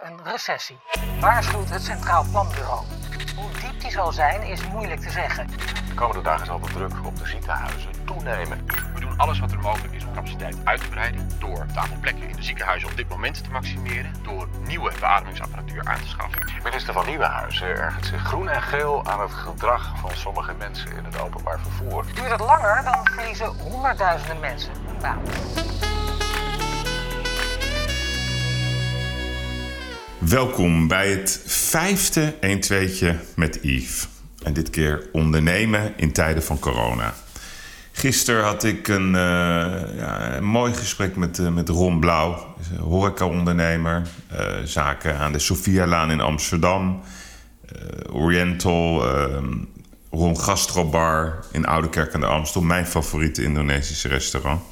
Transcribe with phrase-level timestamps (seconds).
[0.00, 0.78] Een recessie
[1.20, 2.84] waarschuwt het Centraal Planbureau.
[3.36, 5.46] Hoe diep die zal zijn is moeilijk te zeggen.
[5.88, 8.66] De komende dagen zal de druk op de ziekenhuizen toenemen.
[8.94, 11.30] We doen alles wat er mogelijk is om capaciteit uit te breiden.
[11.38, 14.14] Door het aantal plekken in de ziekenhuizen op dit moment te maximeren.
[14.22, 16.52] Door nieuwe beademingsapparatuur aan te schaffen.
[16.62, 21.04] Minister van Nieuwenhuizen ergert zich groen en geel aan het gedrag van sommige mensen in
[21.04, 22.04] het openbaar vervoer.
[22.14, 25.22] Duurt het langer, dan verliezen honderdduizenden mensen hun baan.
[30.28, 34.08] Welkom bij het vijfde 1 2 met Yves.
[34.42, 37.14] En dit keer ondernemen in tijden van corona.
[37.92, 39.14] Gisteren had ik een, uh,
[39.96, 44.02] ja, een mooi gesprek met, uh, met Ron Blauw, horeca-ondernemer.
[44.32, 47.00] Uh, zaken aan de Sophialaan in Amsterdam.
[48.10, 49.54] Oriental, ehm,
[50.10, 52.62] Ron Gastrobar in Oudekerk aan de Amstel.
[52.62, 54.62] Mijn favoriete Indonesische restaurant.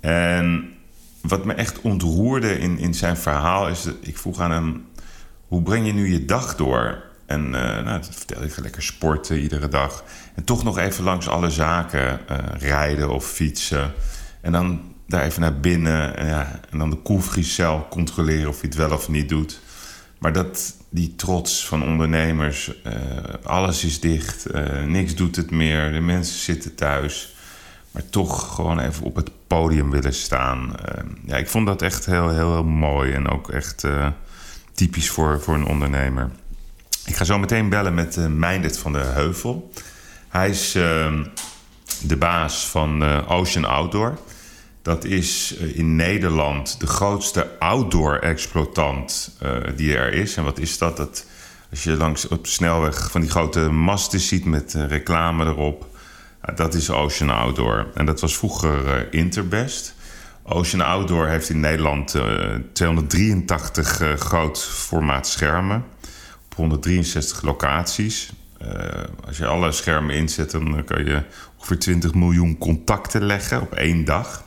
[0.00, 0.75] En
[1.28, 3.82] wat me echt ontroerde in, in zijn verhaal is...
[3.82, 4.86] Dat ik vroeg aan hem,
[5.48, 7.04] hoe breng je nu je dag door?
[7.26, 10.04] En uh, nou, dat vertelde ik, lekker sporten iedere dag.
[10.34, 13.92] En toch nog even langs alle zaken uh, rijden of fietsen.
[14.40, 16.16] En dan daar even naar binnen.
[16.16, 19.60] En, ja, en dan de koelvriescel controleren of hij het wel of niet doet.
[20.18, 22.72] Maar dat, die trots van ondernemers.
[22.86, 22.92] Uh,
[23.42, 24.46] alles is dicht,
[24.86, 25.92] niks doet het meer.
[25.92, 27.34] De mensen zitten thuis
[27.96, 30.74] maar toch gewoon even op het podium willen staan.
[31.26, 34.08] Ja, ik vond dat echt heel, heel, mooi en ook echt uh,
[34.74, 36.30] typisch voor, voor een ondernemer.
[37.04, 39.72] Ik ga zo meteen bellen met uh, Meindert van de Heuvel.
[40.28, 41.24] Hij is ehm,
[42.02, 44.18] de baas van Ocean Outdoor.
[44.82, 49.36] Dat is in Nederland de grootste outdoor-exploitant
[49.76, 50.36] die er is.
[50.36, 50.96] En wat is dat?
[50.96, 51.26] dat?
[51.70, 55.86] Als je langs op de snelweg van die grote masten ziet met reclame erop
[56.54, 57.86] dat is Ocean Outdoor.
[57.94, 59.94] En dat was vroeger Interbest.
[60.48, 65.84] Ocean Outdoor heeft in Nederland uh, 283 uh, groot formaat schermen.
[66.44, 68.32] Op 163 locaties.
[68.62, 68.68] Uh,
[69.26, 71.22] als je alle schermen inzet, dan kan je
[71.56, 74.44] ongeveer 20 miljoen contacten leggen op één dag.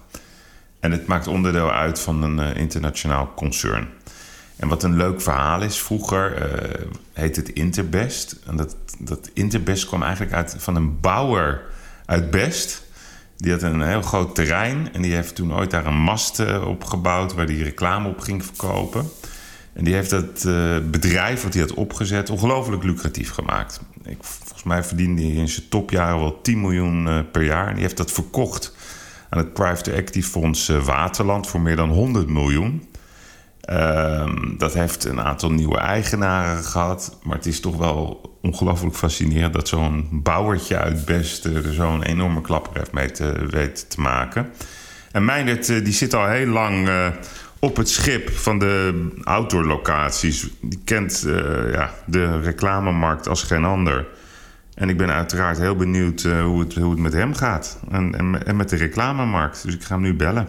[0.79, 3.87] En het maakt onderdeel uit van een internationaal concern.
[4.55, 6.49] En wat een leuk verhaal is, vroeger
[7.13, 8.35] heet het Interbest.
[8.45, 11.61] En dat, dat Interbest kwam eigenlijk uit van een bouwer
[12.05, 12.88] uit Best.
[13.39, 16.67] Die had een heel groot terrein en die heeft toen ooit daar een mast uh,
[16.67, 19.09] op gebouwd waar die reclame op ging verkopen.
[19.73, 23.81] En die heeft dat uh, bedrijf wat hij had opgezet ongelooflijk lucratief gemaakt.
[24.03, 27.67] Ik, volgens mij verdiende hij in zijn topjaren wel 10 miljoen uh, per jaar.
[27.67, 28.75] En die heeft dat verkocht
[29.29, 32.87] aan het private equity fonds Waterland voor meer dan 100 miljoen.
[33.71, 37.17] Um, dat heeft een aantal nieuwe eigenaren gehad.
[37.23, 42.41] Maar het is toch wel ongelooflijk fascinerend dat zo'n bouwertje uit Best er zo'n enorme
[42.41, 44.49] klapper heeft mee te weten te maken.
[45.11, 47.07] En Meindert die zit al heel lang uh,
[47.59, 50.47] op het schip van de outdoor locaties.
[50.61, 54.07] Die kent uh, ja, de reclamemarkt als geen ander.
[54.73, 57.79] En ik ben uiteraard heel benieuwd hoe, het, hoe het met hem gaat.
[57.91, 59.63] En, en, en met de reclamemarkt.
[59.63, 60.47] Dus ik ga hem nu bellen.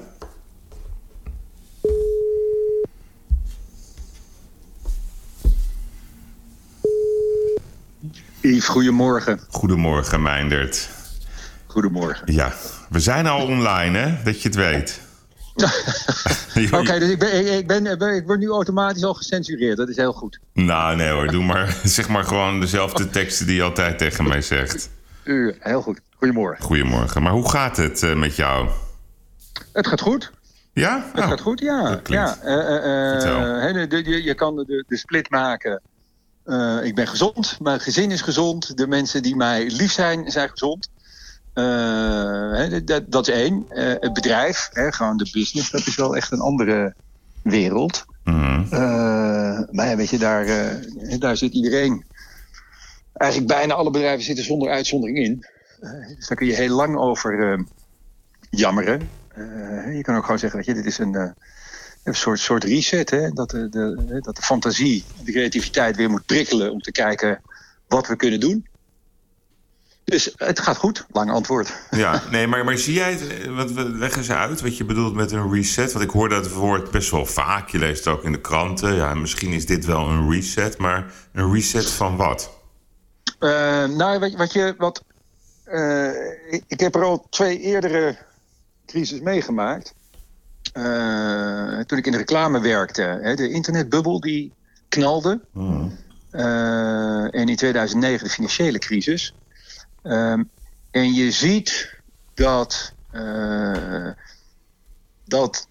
[8.51, 9.41] Yves, goedemorgen.
[9.49, 10.89] Goedemorgen, Meindert.
[11.67, 12.33] Goedemorgen.
[12.33, 12.53] Ja,
[12.89, 14.23] we zijn al online, hè?
[14.25, 15.01] Dat je het weet.
[16.67, 17.67] Oké, okay, dus ik, ben, ik,
[17.99, 19.77] ben, ik word nu automatisch al gecensureerd.
[19.77, 20.41] Dat is heel goed.
[20.53, 21.27] Nou, nee hoor.
[21.27, 24.91] Doe maar, zeg maar gewoon dezelfde teksten die je altijd tegen mij zegt.
[25.25, 26.01] U, heel goed.
[26.17, 26.65] Goedemorgen.
[26.65, 27.23] Goedemorgen.
[27.23, 28.69] Maar hoe gaat het uh, met jou?
[29.73, 30.31] Het gaat goed.
[30.73, 31.05] Ja?
[31.13, 32.01] Het oh, gaat goed, ja.
[32.05, 32.39] ja.
[32.45, 35.81] Uh, uh, de, de, je kan de, de split maken
[36.51, 40.49] uh, ik ben gezond, mijn gezin is gezond, de mensen die mij lief zijn, zijn
[40.49, 40.91] gezond.
[41.55, 43.67] Uh, dat, dat, is één.
[43.71, 46.95] Uh, het bedrijf, hè, gewoon de business, dat is wel echt een andere
[47.43, 48.05] wereld.
[48.25, 48.67] Mm.
[49.71, 50.47] maar ja, weet je, daar,
[51.19, 52.05] daar zit iedereen.
[53.13, 55.47] Eigenlijk bijna alle bedrijven zitten zonder uitzondering in.
[56.17, 57.65] dus daar kun je heel lang over
[58.51, 59.09] jammeren.
[59.93, 61.35] je kan ook gewoon zeggen, weet je, dit is een
[62.11, 63.11] een soort, soort reset.
[63.11, 63.31] Hè?
[63.31, 67.41] Dat, de, de, dat de fantasie, de creativiteit weer moet prikkelen om te kijken
[67.89, 68.69] wat we kunnen doen.
[70.05, 71.73] Dus het gaat goed, lang antwoord.
[71.91, 75.33] Ja, nee, maar, maar zie jij het, wat, leg eens uit wat je bedoelt met
[75.33, 75.93] een reset.
[75.93, 77.69] Want ik hoor dat woord best wel vaak.
[77.69, 78.95] Je leest het ook in de kranten.
[78.95, 82.51] Ja, misschien is dit wel een reset, maar een reset van wat?
[83.41, 83.51] Uh,
[83.85, 84.75] nou, wat, wat je.
[84.79, 85.05] Wat,
[85.67, 86.09] uh,
[86.51, 88.17] ik, ik heb er al twee eerdere
[88.87, 89.95] crisis meegemaakt.
[90.73, 94.53] Uh, toen ik in de reclame werkte, hè, de internetbubbel die
[94.89, 95.41] knalde.
[95.53, 95.99] Mm.
[96.33, 99.35] Uh, en in 2009 de financiële crisis.
[100.03, 100.51] Um,
[100.91, 101.95] en je ziet
[102.35, 104.11] dat, uh,
[105.25, 105.67] dat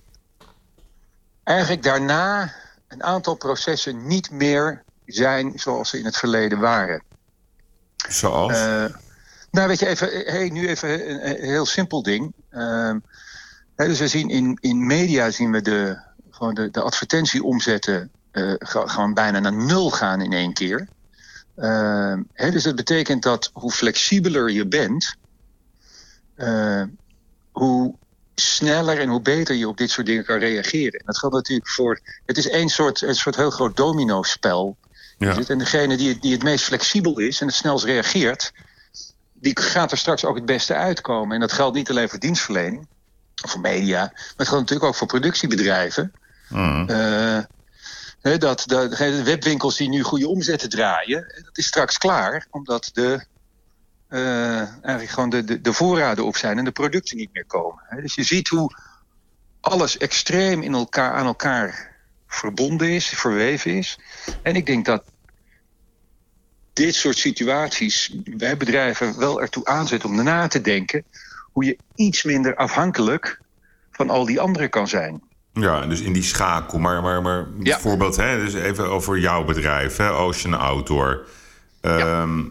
[1.44, 2.54] eigenlijk daarna
[2.88, 7.04] een aantal processen niet meer zijn zoals ze in het verleden waren.
[8.10, 8.58] Zoals?
[9.52, 12.34] Nou, weet je, even, hey, nu even een, heel simpel ding.
[13.88, 15.98] Dus we zien in, in media zien we de,
[16.30, 20.88] gewoon de, de advertentieomzetten uh, gewoon bijna naar nul gaan in één keer.
[21.58, 25.16] Uh, dus dat betekent dat hoe flexibeler je bent,
[26.38, 26.84] uh,
[27.52, 27.96] hoe
[28.36, 31.00] sneller en hoe beter je op dit soort dingen kan reageren.
[31.00, 32.00] En dat geldt natuurlijk voor.
[32.26, 34.78] Het is één soort, een soort heel groot domino-spel.
[35.18, 35.38] Ja.
[35.48, 38.52] En degene die, die het meest flexibel is en het snelst reageert,
[39.34, 41.34] die gaat er straks ook het beste uitkomen.
[41.34, 42.88] En dat geldt niet alleen voor dienstverlening
[43.48, 46.12] voor media, maar het geldt natuurlijk ook voor productiebedrijven.
[46.50, 46.90] Mm.
[46.90, 53.26] Uh, dat de, webwinkels die nu goede omzetten draaien, dat is straks klaar, omdat de,
[54.10, 57.84] uh, eigenlijk gewoon de, de, de, voorraden op zijn en de producten niet meer komen.
[58.02, 58.76] Dus je ziet hoe
[59.62, 61.96] alles extreem in elkaar, aan elkaar
[62.28, 64.00] verbonden is, verweven is.
[64.42, 65.04] En ik denk dat
[66.74, 71.06] dit soort situaties bij bedrijven wel ertoe aanzet om na te denken
[71.60, 73.42] hoe je iets minder afhankelijk
[73.92, 75.22] van al die anderen kan zijn.
[75.54, 76.80] Ja, dus in die schakel.
[76.80, 81.26] Maar, maar, maar bijvoorbeeld, hè, dus even over jouw bedrijf, hè, Ocean Outdoor.
[81.82, 82.44] Ehm,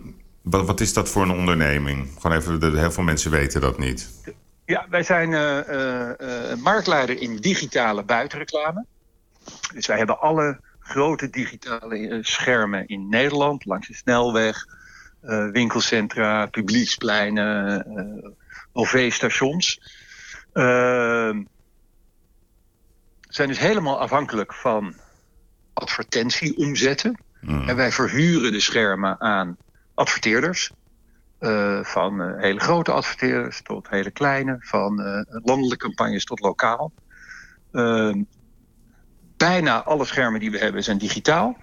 [0.42, 2.08] wat, wat is dat voor een onderneming?
[2.18, 4.10] Gewoon even, heel veel mensen weten dat niet.
[4.64, 8.84] Ja, wij zijn uh, uh, marktleider in digitale buitenreclame.
[9.74, 14.66] Dus wij hebben alle grote digitale schermen in Nederland, langs de snelweg,
[15.52, 18.36] winkelcentra, publiekspleinen,
[18.78, 19.80] OV-stations.
[20.52, 21.42] Ehm,
[23.28, 24.94] zijn dus helemaal afhankelijk van
[25.72, 27.18] advertentieomzetten.
[27.40, 27.68] Mm.
[27.68, 29.56] En wij verhuren de schermen aan
[29.94, 30.70] adverteerders.
[31.40, 36.92] Uh, van uh, hele grote adverteerders tot hele kleine, van uh, landelijke campagnes tot lokaal.
[37.72, 38.22] Ehm,
[39.36, 41.56] bijna alle schermen die we hebben zijn digitaal.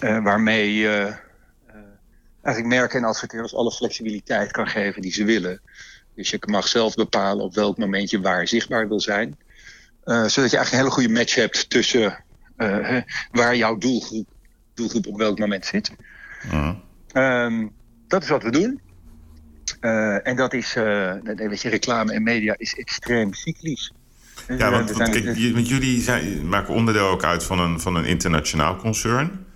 [0.00, 1.16] waarmee je
[2.42, 5.60] eigenlijk merken en adverteerders alle flexibiliteit kan geven die ze willen.
[6.16, 9.38] Dus je mag zelf bepalen op welk moment je waar zichtbaar wil zijn.
[10.04, 12.24] Uh, zodat je eigenlijk een hele goede match hebt tussen
[12.56, 12.96] uh,
[13.30, 14.28] waar jouw doelgroep,
[14.74, 15.92] doelgroep op welk moment zit.
[16.52, 16.74] Uh.
[17.12, 17.72] Um,
[18.08, 18.80] dat is wat we doen.
[19.80, 20.74] Uh, en dat is,
[21.24, 23.92] weet je, reclame en media is extreem cyclisch.
[24.48, 28.04] Ja, want, want, kijk, want jullie zijn, maken onderdeel ook uit van een, van een
[28.04, 29.46] internationaal concern.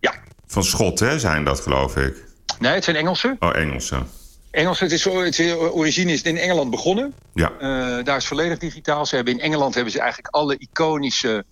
[0.00, 0.14] Ja.
[0.46, 2.24] Van Schot, hè, zijn dat, geloof ik.
[2.58, 3.36] Nee, het zijn Engelsen.
[3.38, 4.06] Oh, Engelsen.
[4.50, 7.14] Engels, het is, het origine is in Engeland begonnen.
[7.34, 7.52] Ja.
[7.52, 9.06] Uh, daar is volledig digitaal.
[9.06, 11.44] Ze hebben in Engeland hebben ze eigenlijk alle iconische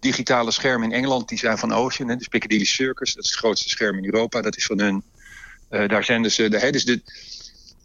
[0.00, 1.28] digitale schermen in Engeland.
[1.28, 2.08] Die zijn van Ocean.
[2.08, 4.40] Hè, dus Piccadilly Circus, dat is het grootste scherm in Europa.
[4.40, 5.02] Dat is van hun.
[5.70, 6.48] Uh, daar zenden ze.
[6.48, 7.02] De, hè, dus de,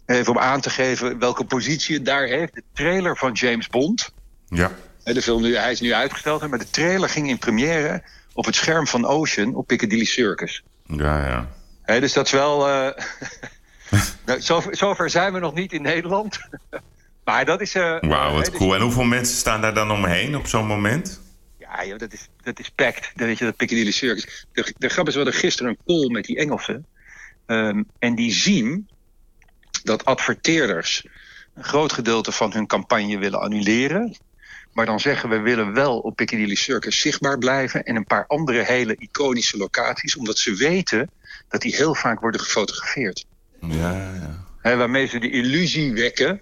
[0.06, 2.54] even om aan te geven welke positie het daar heeft.
[2.54, 4.10] De trailer van James Bond.
[4.48, 4.72] Ja.
[5.04, 6.48] De film nu, hij is nu uitgesteld.
[6.48, 8.04] Maar de trailer ging in première
[8.34, 10.64] op het scherm van Ocean op Piccadilly Circus.
[10.88, 11.50] Ja, ja.
[11.82, 12.70] Hè, dus dat is wel.
[12.70, 12.90] Uh,
[14.26, 16.40] nou, zover, zover, zijn we nog niet in Nederland.
[17.26, 17.76] maar dat is...
[17.76, 18.76] Uh, Wauw, wat cool.
[18.76, 21.22] En hoeveel mensen staan daar dan omheen op zo'n moment?
[21.58, 23.12] Ja, joh, dat is, dat is packed.
[23.16, 24.46] Dat weet je, dat Piccadilly Circus.
[24.52, 26.86] De, de grap is, we hadden gisteren een call met die Engelsen.
[27.48, 28.90] Um, en die zien
[29.84, 31.06] dat adverteerders
[31.54, 34.18] een groot gedeelte van hun campagne willen annuleren.
[34.74, 37.84] Maar dan zeggen we willen wel op Piccadilly Circus zichtbaar blijven.
[37.84, 40.16] En een paar andere hele iconische locaties.
[40.16, 41.10] Omdat ze weten
[41.48, 43.26] dat die heel vaak worden gefotografeerd.
[43.60, 44.14] Ja,
[44.64, 44.78] ja.
[44.78, 46.42] waarmee ze de illusie wekken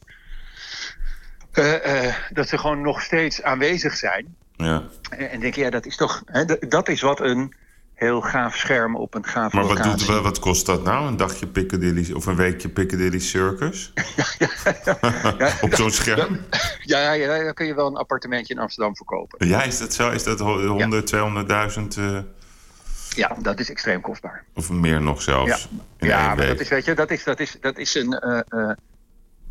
[1.54, 4.36] uh, uh, dat ze gewoon nog steeds aanwezig zijn.
[4.56, 4.84] Ja.
[5.10, 6.24] En, en denk je, ja, dat is toch.
[6.60, 7.54] dat is wat een
[7.94, 11.08] heel gaaf scherm op een gaaf Maar wat, doet, wat kost dat nou?
[11.08, 13.92] Een dagje Piccadilly of een weekje Piccadilly Circus?
[14.16, 14.50] ja, ja,
[15.38, 16.40] ja, op zo'n scherm?
[16.82, 19.48] Ja, ja, daar kun je wel een appartementje in Amsterdam verkopen.
[19.48, 20.12] Ja, is dat zo?
[20.12, 22.00] Is dat 100, 200.000?
[22.00, 22.20] Uh...
[23.16, 24.44] Ja, dat is extreem kostbaar.
[24.54, 25.70] Of meer nog zelfs.
[25.98, 28.22] Ja, ja maar dat is, weet je, dat is, dat is, dat is een.
[28.50, 28.72] Uh,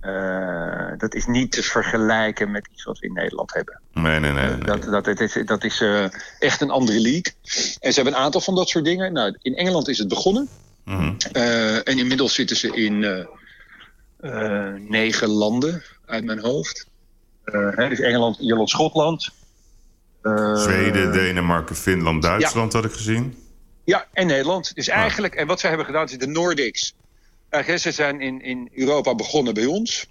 [0.03, 3.81] uh, dat is niet te vergelijken met iets wat we in Nederland hebben.
[3.93, 4.49] Nee, nee, nee.
[4.49, 4.59] nee.
[4.59, 6.07] dat, dat, het is, dat is uh,
[6.39, 7.33] echt een andere league.
[7.81, 9.13] En ze hebben een aantal van dat soort dingen.
[9.13, 10.49] Nou, in Engeland is het begonnen.
[10.85, 11.17] Mm -hmm.
[11.85, 13.27] en inmiddels zitten ze in
[14.89, 16.87] negen landen uit mijn hoofd.
[17.45, 19.31] Hè, dus Engeland, Ierland, Schotland.
[20.55, 22.79] Zweden, Denemarken, Finland, Duitsland ja.
[22.79, 23.44] had ik gezien.
[23.85, 24.75] Ja, en Nederland.
[24.75, 26.95] Dus eigenlijk, en wat ze hebben gedaan, is de Nordics.
[27.51, 30.07] Uh, ze zijn in, in Europa begonnen bij ons.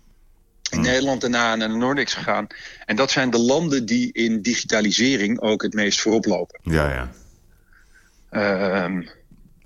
[0.69, 0.87] In hmm.
[0.87, 2.47] Nederland daarna naar de Nordics gegaan.
[2.85, 6.59] En dat zijn de landen die in digitalisering ook het meest voorop lopen.
[6.63, 7.09] Ja,
[8.31, 8.83] ja.
[8.85, 9.09] Um,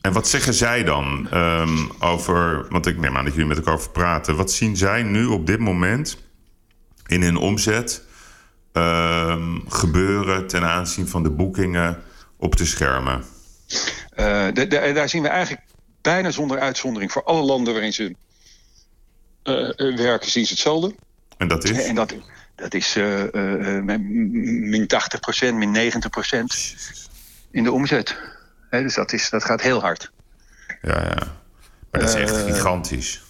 [0.02, 2.66] en wat zeggen zij dan um, over...
[2.70, 4.36] Want ik neem aan dat jullie met elkaar over praten.
[4.36, 6.18] Wat zien zij nu op dit moment
[7.06, 8.06] in hun omzet...
[8.74, 12.04] Um, gebeuren ten aanzien van de boekingen
[12.38, 13.24] op te schermen?
[14.16, 15.66] Uh, de, de, daar zien we eigenlijk
[16.02, 18.16] bijna zonder uitzondering voor alle landen waarin ze
[19.44, 20.96] uh, werken, zien ze hetzelfde.
[21.38, 21.86] En dat is?
[21.86, 22.16] En dat,
[22.56, 24.88] dat is min
[25.50, 25.90] 80% min 90%
[27.52, 28.16] in de omzet.
[28.70, 30.12] dus dat, is, dat gaat heel hard.
[30.82, 31.36] Ja, ja.
[31.92, 33.22] Maar dat is echt gigantisch.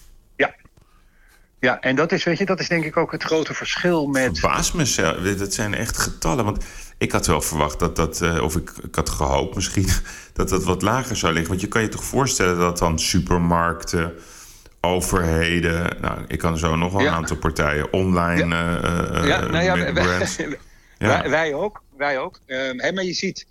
[1.60, 1.80] Ja.
[1.80, 4.38] En dat is, weet je, dat is denk ik ook het grote verschil met...
[4.38, 6.44] Verbaas me, dat zijn echt getallen.
[6.44, 6.64] Want
[6.98, 9.88] ik had wel verwacht dat dat, uh, of ik, ik had gehoopt misschien,
[10.32, 11.50] dat dat wat lager zou liggen.
[11.50, 14.12] Want je kan je toch voorstellen dat dan supermarkten,
[14.80, 18.82] overheden, nou, ik kan zo nog wel een aantal partijen, online ja.
[18.82, 19.94] Uh, ja, nou ja, wij,
[20.98, 21.82] wij, wij, ook.
[21.96, 22.40] Wij ook.
[22.46, 23.46] Uh, maar je ziet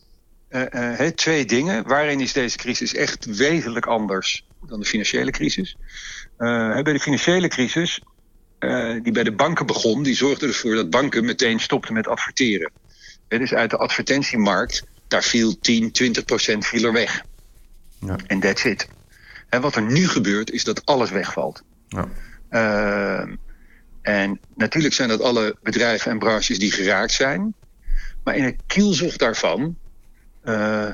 [0.49, 1.87] uh, twee dingen.
[1.87, 5.77] Waarin is deze crisis echt wezenlijk anders dan de financiële crisis?
[6.37, 8.01] Bij de financiële crisis,
[9.03, 12.71] die bij de banken begon, die zorgde ervoor dat banken meteen stopten met adverteren.
[13.27, 17.23] dus uit de advertentiemarkt, daar viel 10, 20 procent viel er weg.
[17.99, 18.39] En ja.
[18.39, 18.87] that's it.
[19.49, 21.63] En wat er nu gebeurt, is dat alles wegvalt.
[21.87, 22.07] Ja.
[22.49, 23.33] Uh,
[24.01, 27.53] en natuurlijk zijn dat alle bedrijven en branches die geraakt zijn.
[28.23, 29.77] Maar in het kielzog daarvan
[30.43, 30.89] uh,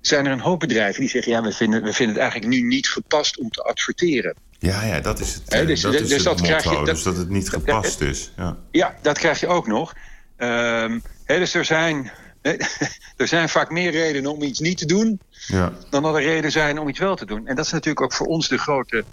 [0.00, 2.60] zijn er een hoop bedrijven die zeggen: ja, we vinden, we vinden het eigenlijk nu
[2.68, 4.34] niet gepast om te adverteren.
[4.64, 5.52] Ja, ja dat is het.
[5.52, 7.48] He, dus dat, is dus het dat motto, krijg je, dat, dus dat het niet
[7.48, 8.32] gepast is.
[8.36, 9.94] Ja, ja dat krijg je ook nog.
[10.36, 12.10] Um, dus er zijn,
[13.16, 15.20] er zijn vaak meer redenen om iets niet te doen...
[15.46, 15.72] Ja.
[15.90, 17.46] dan dat er redenen zijn om iets wel te doen.
[17.46, 19.04] En dat is natuurlijk ook voor ons de grote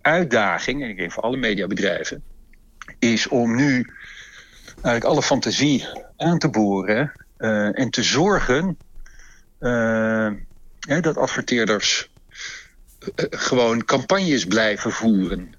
[0.00, 0.82] uitdaging...
[0.82, 2.22] en ik denk voor alle mediabedrijven...
[2.98, 3.92] is om nu
[4.72, 7.12] eigenlijk alle fantasie aan te boren...
[7.38, 8.78] Uh, en te zorgen
[9.60, 10.30] uh,
[11.00, 12.09] dat adverteerders
[13.30, 15.54] gewoon campagnes blijven voeren.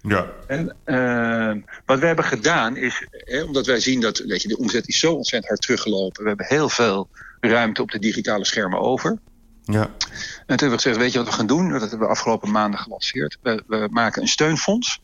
[0.00, 0.26] Ja.
[0.46, 4.58] En uh, wat we hebben gedaan is, hè, omdat wij zien dat weet je, de
[4.58, 6.22] omzet is zo ontzettend hard teruggelopen.
[6.22, 7.08] We hebben heel veel
[7.40, 9.18] ruimte op de digitale schermen over.
[9.64, 9.82] Ja.
[9.82, 9.90] En
[10.46, 11.70] toen hebben we gezegd, weet je wat we gaan doen?
[11.70, 13.38] Dat hebben we afgelopen maanden gelanceerd.
[13.42, 15.00] We, we maken een steunfonds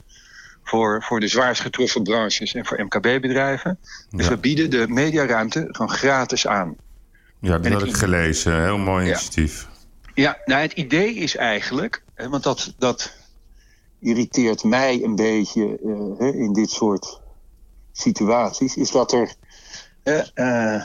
[0.64, 3.78] voor, voor de zwaarst getroffen branches en voor MKB-bedrijven.
[4.10, 6.76] Dus we bieden de mediaruimte gewoon gratis aan.
[7.40, 8.62] Ja, dat heb ik gelezen.
[8.62, 9.62] Heel mooi initiatief.
[9.62, 9.71] Ja,
[10.14, 13.12] nou het idee is eigenlijk, want dat, dat
[14.00, 17.20] irriteert mij een beetje uh, in dit soort
[17.92, 19.34] situaties, is dat er
[20.34, 20.82] uh,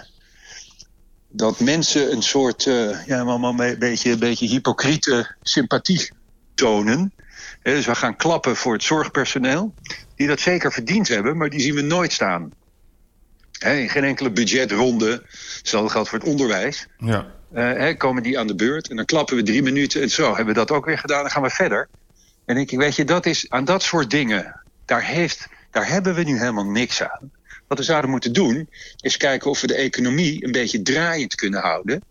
[1.30, 6.12] dat mensen een soort uh, ja, maar een beetje, een beetje hypocriete sympathie
[6.54, 7.14] tonen.
[7.64, 9.74] dus we gaan klappen voor het zorgpersoneel,
[10.16, 12.54] die dat zeker verdiend hebben, maar die zien we nooit staan.
[13.60, 15.24] in geen enkele budgetronde,
[15.58, 16.88] hetzelfde geldt voor het onderwijs.
[16.98, 17.36] Ja.
[17.54, 20.46] Uh, komen die aan de beurt en dan klappen we drie minuten en zo hebben
[20.46, 21.90] we dat ook weer gedaan, dan gaan we verder.
[22.46, 26.24] En ik, weet je, dat is aan dat soort dingen, daar, heeft, daar hebben we
[26.24, 27.32] nu helemaal niks aan.
[27.68, 31.62] Wat we zouden moeten doen, is kijken of we de economie een beetje draaiend kunnen
[31.62, 32.02] houden.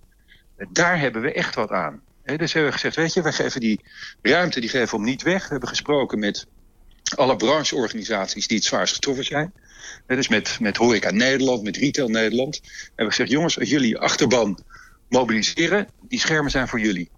[0.73, 2.03] Daar hebben we echt wat aan.
[2.25, 3.81] dus hebben we gezegd, weet je, we geven die
[4.23, 5.43] ruimte, die geven we om niet weg.
[5.43, 6.47] We hebben gesproken met
[7.15, 9.53] alle brancheorganisaties die het zwaarst getroffen zijn.
[10.07, 12.61] dus met, met Horeca Nederland, met Retail Nederland.
[12.63, 14.59] We hebben gezegd, jongens, als jullie achterban
[15.09, 17.11] mobiliseren, die schermen zijn voor jullie.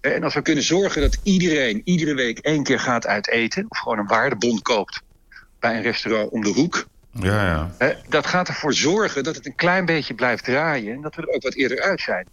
[0.00, 3.66] En als we kunnen zorgen dat iedereen iedere week één keer gaat uiteten...
[3.68, 5.02] of gewoon een waardebon koopt
[5.58, 6.88] bij een restaurant om de hoek...
[7.12, 7.96] Ja, ja.
[8.08, 10.94] Dat gaat ervoor zorgen dat het een klein beetje blijft draaien...
[10.94, 12.26] en dat we er ook wat eerder uit zijn.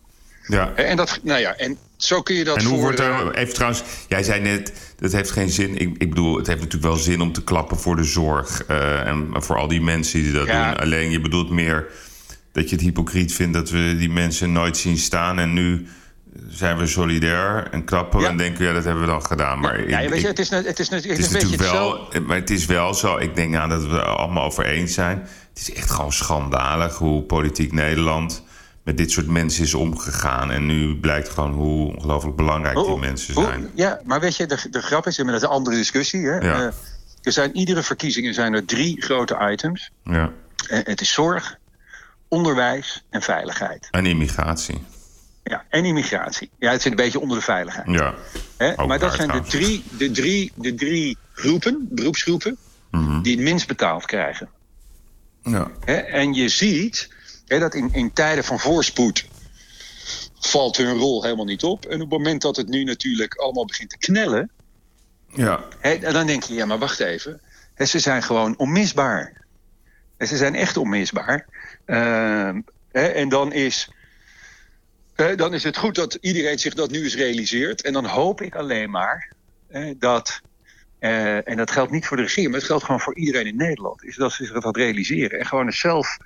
[0.47, 0.73] Ja.
[0.75, 3.53] En, dat, nou ja, en zo kun je dat en hoe voor, wordt er, even
[3.53, 5.77] trouwens, jij zei net, dat heeft geen zin.
[5.77, 8.63] Ik, ik bedoel, het heeft natuurlijk wel zin om te klappen voor de zorg.
[8.69, 10.77] Uh, en voor al die mensen die dat doen.
[10.77, 11.87] Alleen je bedoelt meer
[12.57, 15.39] dat je het hypocriet vindt dat we die mensen nooit zien staan.
[15.39, 15.87] En nu
[16.49, 19.59] zijn we solidair en klappen en denken, ja, dat hebben we dan gedaan.
[19.59, 22.35] Maar ja, weet je, het is, het is, het is, het is natuurlijk wel, maar
[22.35, 23.17] het is wel zo.
[23.17, 25.19] Ik denk aan dat we het allemaal over eens zijn.
[25.49, 28.43] Het is echt gewoon schandalig hoe politiek Nederland
[28.83, 30.51] met dit soort mensen is omgegaan.
[30.51, 33.69] En nu blijkt gewoon hoe ongelooflijk belangrijk die mensen zijn.
[33.73, 36.25] ja, maar weet je, de, de grap is, en dat is een andere discussie.
[36.25, 36.37] Hè?
[36.37, 36.59] Ja.
[36.59, 36.67] Uh,
[37.21, 39.91] er zijn iedere verkiezingen zijn er drie grote items.
[40.03, 40.31] Ja.
[40.69, 41.57] Uh, het is zorg,
[42.27, 43.87] onderwijs en veiligheid.
[43.91, 44.83] En immigratie.
[45.43, 46.49] Ja, en immigratie.
[46.59, 47.87] Ja, het zit een beetje onder de veiligheid.
[47.89, 48.15] Ja.
[48.85, 52.57] Maar dat zijn de drie, de, drie, de drie groepen, beroepsgroepen,
[52.91, 54.49] mm die het minst betaald krijgen.
[55.43, 55.71] Ja.
[55.85, 57.09] En je ziet
[57.45, 59.25] dat in, in tijden van voorspoed
[60.39, 61.85] valt hun rol helemaal niet op.
[61.85, 64.51] En op het moment dat het nu natuurlijk allemaal begint te knellen,
[65.33, 65.63] ja.
[65.79, 67.41] hè, dan denk je, ja, maar wacht even.
[67.77, 69.33] Ze zijn gewoon onmisbaar.
[70.19, 71.45] ze zijn echt onmisbaar.
[71.87, 72.49] Uh,
[72.91, 73.89] hè, en dan is
[75.35, 77.81] dan is het goed dat iedereen zich dat nu eens realiseert.
[77.81, 79.35] En dan hoop ik alleen maar
[79.97, 80.41] dat,
[80.99, 83.55] eh, en dat geldt niet voor de regering, maar het geldt gewoon voor iedereen in
[83.55, 85.39] Nederland, is dat ze zich dat realiseren.
[85.39, 86.17] En gewoon eens zelf,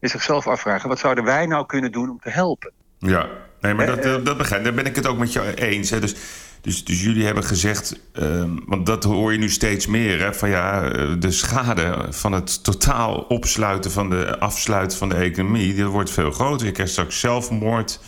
[0.00, 2.72] zichzelf afvragen, wat zouden wij nou kunnen doen om te helpen?
[2.98, 3.28] Ja,
[3.62, 5.90] nee, maar dat, dat begrijp Daar ben ik het ook met je eens.
[5.90, 6.00] Hè.
[6.00, 6.14] Dus,
[6.60, 10.48] dus, dus jullie hebben gezegd, uh, want dat hoor je nu steeds meer, hè, van
[10.48, 10.88] ja,
[11.18, 16.30] de schade van het totaal opsluiten van de afsluiten van de economie, die wordt veel
[16.30, 16.66] groter.
[16.66, 18.00] Je krijgt straks zelfmoord,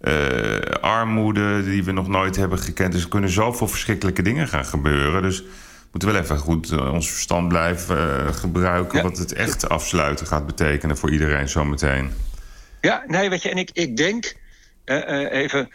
[0.00, 0.14] uh,
[0.80, 2.92] armoede die we nog nooit hebben gekend.
[2.92, 5.22] Dus er kunnen zoveel verschrikkelijke dingen gaan gebeuren.
[5.22, 5.42] Dus
[5.90, 8.96] moeten we wel even goed uh, ons verstand blijven gebruiken.
[8.96, 9.02] Ja.
[9.02, 12.12] Wat het echt afsluiten gaat betekenen voor iedereen zometeen.
[12.80, 14.34] Ja, nee, weet je, en ik, ik denk
[15.30, 15.70] even.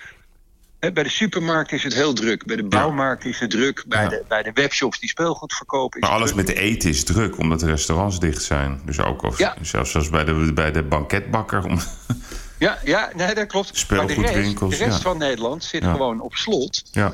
[0.80, 2.46] Bij de supermarkt is het heel druk.
[2.46, 3.84] Bij de bouwmarkt is het druk.
[3.88, 4.10] Bij, ja.
[4.10, 6.02] de, bij de webshops die speelgoed verkopen.
[6.02, 8.82] Is maar alles met de eten is druk, omdat de restaurants dicht zijn.
[8.86, 9.56] Dus ook of, ja.
[9.62, 11.66] zelfs bij de, bij de banketbakker.
[11.66, 11.80] Om...
[12.60, 13.90] Ja, ja nee, dat klopt.
[13.90, 16.84] Maar de rest, de rest van Nederland zit gewoon op slot.
[16.92, 17.14] Ja.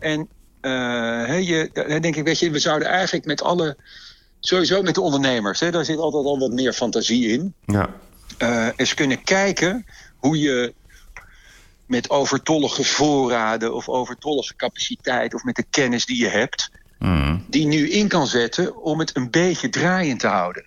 [0.00, 0.28] en
[0.62, 3.76] uh, je, dan denk ik, weet je, we zouden eigenlijk met alle.
[4.40, 7.54] Sowieso met de ondernemers, hè, daar zit altijd al wat meer fantasie in.
[7.64, 7.88] Ja.
[8.38, 10.74] Uh, eens kunnen kijken hoe je
[11.92, 17.44] met overtollige voorraden of overtollige capaciteit of met de kennis die je hebt, mm.
[17.48, 20.64] die nu in kan zetten om het een beetje draaiend te houden.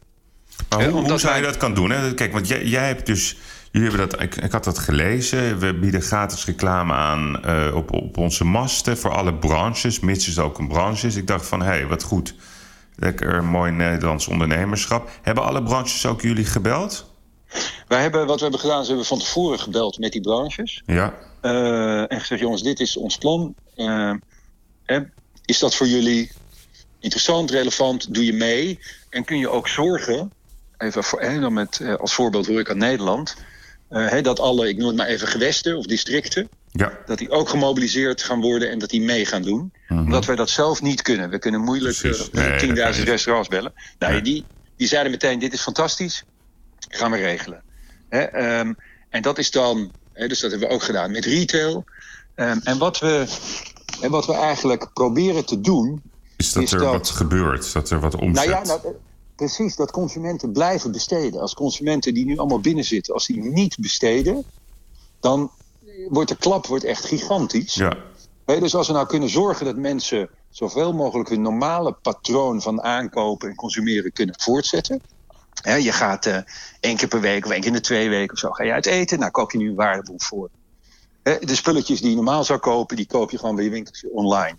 [0.70, 1.90] Maar hoe, hoe zou je dat kan doen?
[1.90, 2.14] Hè?
[2.14, 3.36] Kijk, want jij, jij hebt dus
[3.72, 5.60] Jullie hebben dat, ik, ik, had dat gelezen.
[5.60, 10.40] We bieden gratis reclame aan uh, op, op onze masten voor alle branches, mits het
[10.40, 11.16] ook een branche is.
[11.16, 12.36] Ik dacht van, hé, hey, wat goed.
[12.96, 15.10] Lekker mooi Nederlands ondernemerschap.
[15.22, 17.15] Hebben alle branches ook jullie gebeld?
[17.88, 20.84] Wij hebben, wat we hebben gedaan, is hebben we van tevoren gebeld met die branches.
[20.86, 21.14] Ja.
[21.42, 23.56] Uh, en gezegd, jongens, dit is ons plan.
[23.76, 24.14] Uh,
[25.46, 26.32] is dat voor jullie
[27.00, 28.14] interessant, relevant?
[28.14, 28.80] Doe je mee?
[29.10, 30.32] En kun je ook zorgen,
[30.78, 33.36] even voor, hè, dan met, als voorbeeld hoor ik aan Nederland
[33.90, 36.98] uh, dat alle, ik noem het maar even gewesten of districten, ja.
[37.06, 39.74] dat die ook gemobiliseerd gaan worden en dat die mee gaan doen.
[39.88, 40.00] Mhm.
[40.00, 41.30] Omdat wij dat zelf niet kunnen.
[41.30, 43.74] We kunnen moeilijk nee, 10.000 restaurants bellen.
[44.00, 44.22] Nou, nee.
[44.22, 44.46] die,
[44.78, 46.24] die zeiden meteen: dit is fantastisch,
[46.96, 47.64] gaan we regelen.
[48.10, 48.76] Hè, um,
[49.10, 51.84] en dat is dan, hè, dus dat hebben we ook gedaan met retail.
[52.36, 53.26] Um, en wat we,
[54.02, 56.02] en wat we eigenlijk proberen te doen.
[56.38, 58.46] Is dat is er dat, wat gebeurt, dat er wat omzet.
[58.46, 58.96] Nou ja, nou,
[59.36, 61.42] Precies, dat consumenten blijven besteden.
[61.42, 64.44] Als consumenten die nu allemaal binnen zitten, als die niet besteden,
[65.20, 65.52] dan
[66.10, 67.74] wordt de klap wordt echt gigantisch.
[67.74, 67.98] Ja.
[68.46, 73.50] dus als we nou kunnen zorgen dat mensen zoveel mogelijk hun normale patroon van aankopen
[73.50, 75.02] en consumeren kunnen voortzetten.
[75.64, 76.38] Je gaat uh,
[76.80, 78.72] één keer per week of één keer in de twee weken of zo ga je
[78.72, 79.20] uit eten.
[79.20, 80.50] Nou koop je nu een waardeboek voor.
[81.24, 84.58] de spulletjes die je normaal zou kopen, die koop je gewoon bij je winkeltje online.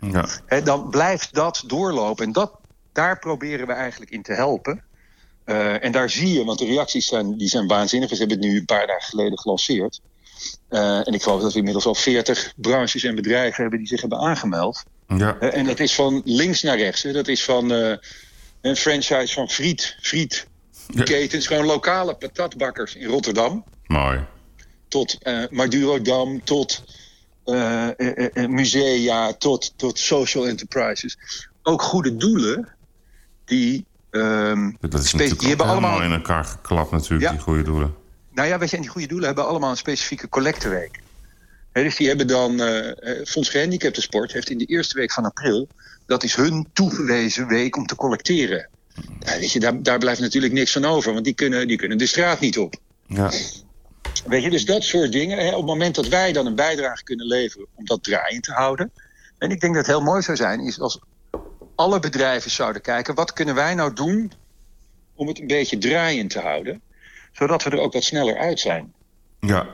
[0.00, 0.60] Ja.
[0.64, 2.24] dan blijft dat doorlopen.
[2.24, 2.60] En dat
[2.92, 4.84] daar proberen we eigenlijk in te helpen.
[5.46, 8.08] Uh, en daar zie je, want de reacties zijn, die zijn waanzinnig.
[8.08, 10.00] Ze hebben het nu een paar dagen geleden gelanceerd.
[10.70, 14.00] Uh, en ik geloof dat we inmiddels al 40 branches en bedrijven hebben die zich
[14.00, 14.82] hebben aangemeld.
[15.06, 15.38] Ja.
[15.38, 17.02] En dat is van links naar rechts.
[17.02, 17.12] Hè.
[17.12, 17.68] Dat is van
[18.60, 20.46] een franchise van friet, friet
[21.04, 23.64] ketens, gewoon lokale patatbakkers in Rotterdam.
[23.86, 24.24] Mooi.
[24.88, 25.18] Tot
[25.50, 26.82] Madurodam, tot
[28.48, 31.16] musea, tot, tot social enterprises.
[31.62, 32.68] Ook goede doelen
[33.44, 33.86] die.
[34.10, 37.30] Um, dat is die hebben allemaal in elkaar geklapt, natuurlijk, ja.
[37.30, 37.94] die goede doelen.
[38.32, 41.00] Nou ja, weet je, en die goede doelen hebben allemaal een specifieke collecteweek.
[41.72, 42.60] He, dus die hebben dan.
[42.60, 42.92] Uh,
[43.24, 45.68] Fonds Gehandicapten Sport heeft in de eerste week van april.
[46.06, 48.68] Dat is hun toegewezen week om te collecteren.
[49.18, 51.98] Ja, weet je, daar, daar blijft natuurlijk niks van over, want die kunnen, die kunnen
[51.98, 52.74] de straat niet op.
[53.06, 53.30] Ja.
[54.26, 55.38] Weet je, dus dat soort dingen.
[55.38, 58.52] Hè, op het moment dat wij dan een bijdrage kunnen leveren om dat draaiend te
[58.52, 58.92] houden.
[59.38, 61.00] En ik denk dat het heel mooi zou zijn, is als
[61.74, 63.14] alle bedrijven zouden kijken...
[63.14, 64.32] wat kunnen wij nou doen
[65.14, 66.80] om het een beetje draaiend te houden...
[67.32, 68.92] zodat we er ook wat sneller uit zijn.
[69.40, 69.66] Ja,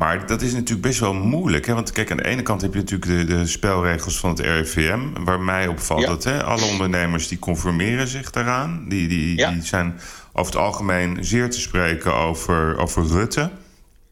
[0.00, 1.66] maar dat is natuurlijk best wel moeilijk.
[1.66, 1.74] Hè?
[1.74, 5.00] Want kijk, aan de ene kant heb je natuurlijk de, de spelregels van het RIVM...
[5.24, 6.06] waar mij opvalt ja.
[6.06, 8.84] dat hè, alle ondernemers die conformeren zich daaraan.
[8.88, 9.50] Die, die, ja.
[9.50, 10.00] die zijn
[10.32, 13.50] over het algemeen zeer te spreken over, over Rutte.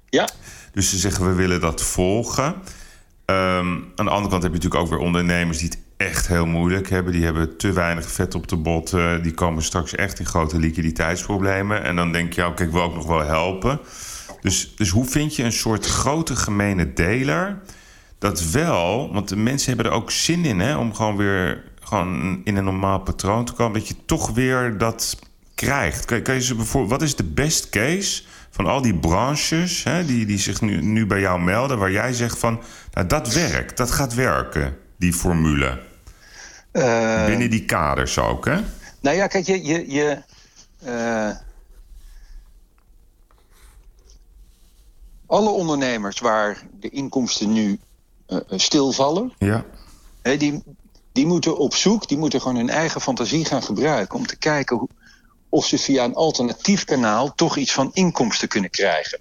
[0.08, 0.28] Ja.
[0.72, 2.44] Dus ze zeggen, we willen dat volgen...
[2.44, 6.46] Um, aan de andere kant heb je natuurlijk ook weer ondernemers die het echt heel
[6.46, 7.12] moeilijk hebben.
[7.12, 8.92] Die hebben te weinig vet op de bot.
[8.92, 11.84] Uh, die komen straks echt in grote liquiditeitsproblemen.
[11.84, 13.80] En dan denk je, oké, ik wil ook nog wel helpen.
[14.40, 17.58] Dus, dus hoe vind je een soort grote gemene deler...
[18.18, 20.60] dat wel, want de mensen hebben er ook zin in...
[20.60, 23.78] Hè, om gewoon weer gewoon in een normaal patroon te komen...
[23.78, 25.18] dat je toch weer dat
[25.54, 26.04] krijgt.
[26.04, 30.04] Kan, kan je ze bijvoorbeeld, wat is de best case van al die branches hè,
[30.04, 31.78] die, die zich nu, nu bij jou melden...
[31.78, 32.60] waar jij zegt van,
[32.92, 35.86] nou, dat werkt, dat gaat werken, die formule...
[36.72, 38.56] Uh, Binnen die kaders ook, hè?
[39.00, 39.64] Nou ja, kijk, je.
[39.64, 40.18] je, je
[40.86, 41.30] uh,
[45.28, 47.78] alle ondernemers waar de inkomsten nu
[48.28, 49.32] uh, stilvallen.
[49.38, 49.64] Ja.
[50.22, 50.62] Hè, die,
[51.12, 54.18] die moeten op zoek, die moeten gewoon hun eigen fantasie gaan gebruiken.
[54.18, 54.88] om te kijken hoe,
[55.48, 59.18] of ze via een alternatief kanaal toch iets van inkomsten kunnen krijgen.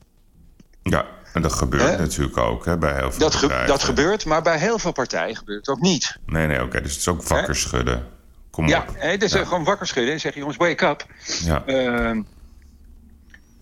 [0.83, 4.41] Ja, En dat gebeurt natuurlijk ook hè, bij heel veel dat, ge dat gebeurt, maar
[4.41, 6.17] bij heel veel partijen gebeurt het ook niet.
[6.25, 6.81] Nee, nee, oké.
[6.81, 8.05] Dus het is ook wakker schudden.
[8.51, 8.95] Kom ja, op.
[8.97, 9.43] het is Ja.
[9.43, 11.05] gewoon wakker schudden en zeggen: jongens, wake up.
[11.43, 11.63] Ja.
[11.65, 12.21] Ehm, hè,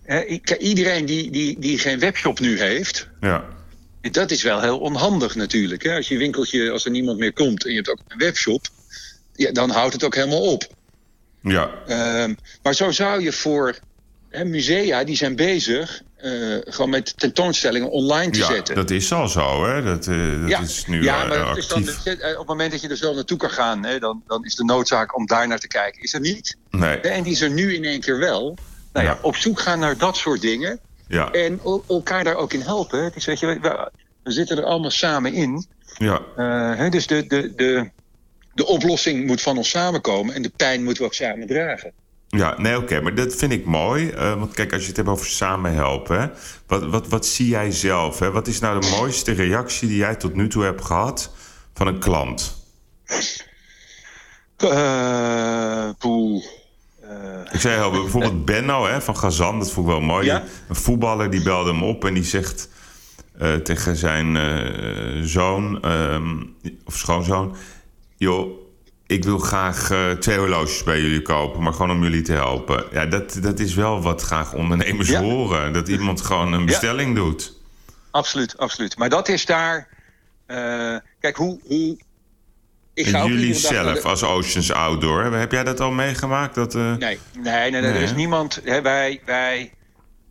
[0.06, 3.44] ik- iedereen die, die, die geen webshop nu heeft, ja.
[4.00, 5.82] dat is wel heel onhandig natuurlijk.
[5.82, 5.94] Hè?
[5.96, 8.66] Als je winkeltje, als er niemand meer komt en je hebt ook een webshop,
[9.34, 10.66] ja, dan houdt het ook helemaal op.
[11.42, 11.70] Ja.
[11.86, 13.78] Ehm, maar zo zou je voor
[14.28, 16.32] hè, musea, die zijn bezig, eh,
[16.64, 18.74] gewoon met tentoonstellingen online te ja, zetten.
[18.74, 19.82] dat is al zo, hè?
[19.82, 22.04] Dat, eh, dat ja, is nu ja, eh, maar dan, actief.
[22.06, 24.54] eh, op het moment dat je er zo naartoe kan gaan, hè, dan, dan is
[24.54, 26.02] de noodzaak om daar naar te kijken.
[26.02, 26.56] Is er niet.
[26.70, 26.96] Nee.
[27.00, 28.56] En die is er nu in één keer wel.
[28.96, 30.78] Nou ja, op zoek gaan naar dat soort dingen.
[31.08, 31.30] Ja.
[31.30, 33.04] En el- elkaar daar ook in helpen.
[33.04, 33.90] Het is, weet je, we,
[34.22, 35.66] we zitten er allemaal samen in.
[35.98, 36.20] Ja.
[36.36, 37.90] Eh, hè, dus de, de, de,
[38.54, 40.34] de oplossing moet van ons samenkomen.
[40.34, 41.92] En de pijn moeten we ook samen dragen.
[42.28, 44.10] Ja, nee, oké, maar dat vind ik mooi.
[44.10, 46.26] eh, want kijk, als je het hebt over samen helpen, hè,
[46.66, 48.18] wat, wat, wat zie jij zelf?
[48.18, 48.30] Hè?
[48.30, 51.30] Wat is nou de mooiste reactie die jij tot nu toe hebt gehad
[51.74, 52.56] van een klant?
[55.98, 56.44] Poeh.
[57.08, 60.26] Eh, Ik zei al, bijvoorbeeld Benno hè, van Gazan, dat vond ik wel mooi.
[60.26, 60.42] Ja.
[60.68, 62.68] Een voetballer die belde hem op en die zegt
[63.38, 66.36] eh, tegen zijn eh, zoon ehm,
[66.84, 67.56] of schoonzoon:
[68.16, 68.58] Joh,
[69.06, 69.90] ik wil graag
[70.20, 72.84] twee horloges bij jullie kopen, maar gewoon om jullie te helpen.
[72.92, 75.20] Ja, dat, dat is wel wat graag ondernemers Ja.
[75.20, 75.72] horen.
[75.72, 77.52] Dat iemand gewoon een bestelling doet.
[78.10, 78.96] absoluut, absoluut.
[78.98, 79.88] Maar dat is daar.
[81.20, 81.60] kijk, hoe.
[81.64, 82.04] hoe
[82.96, 86.54] ik ga jullie zelf de- als Oceans Outdoor, heb jij dat al meegemaakt?
[86.54, 88.60] Dat, eh, Nee, nee, nee, nee, Nee, er is niemand.
[88.64, 89.72] Hè, wij, wij,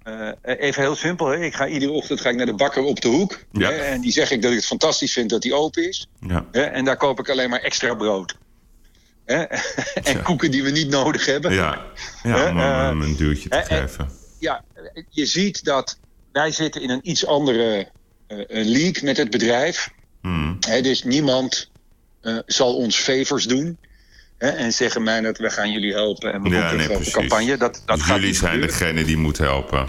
[0.04, 1.28] eh, even heel simpel.
[1.28, 3.40] Hè, ik ga iedere ochtend ga ik naar de bakker op de hoek.
[3.52, 3.70] Ja.
[3.70, 6.08] Hè, en die zeg ik dat ik het fantastisch vind dat die open is.
[6.28, 6.46] ja.
[6.52, 8.36] Hè, en daar koop ik alleen maar extra brood.
[9.26, 10.22] Hè, en Ja.
[10.24, 11.54] koeken die we niet nodig hebben.
[11.54, 11.82] Ja,
[12.24, 14.10] ja Hè, om hem eh, een duwtje te eh, eh, geven.
[14.40, 14.64] ja,
[15.10, 16.00] je ziet dat
[16.32, 17.88] wij zitten in een iets andere
[18.28, 19.90] eh, eh, league met het bedrijf.
[20.22, 20.58] Hmm.
[20.68, 21.72] Hè, dus niemand
[22.26, 23.78] eh, zal ons favors doen.
[24.38, 27.14] Hè, en zeggen mij dat we gaan jullie helpen en we Ja, een nee, precies.
[27.14, 27.58] campagne.
[27.58, 28.78] Dat, dat Dus gaat jullie zijn gebeuren.
[28.80, 29.88] degene die moet helpen.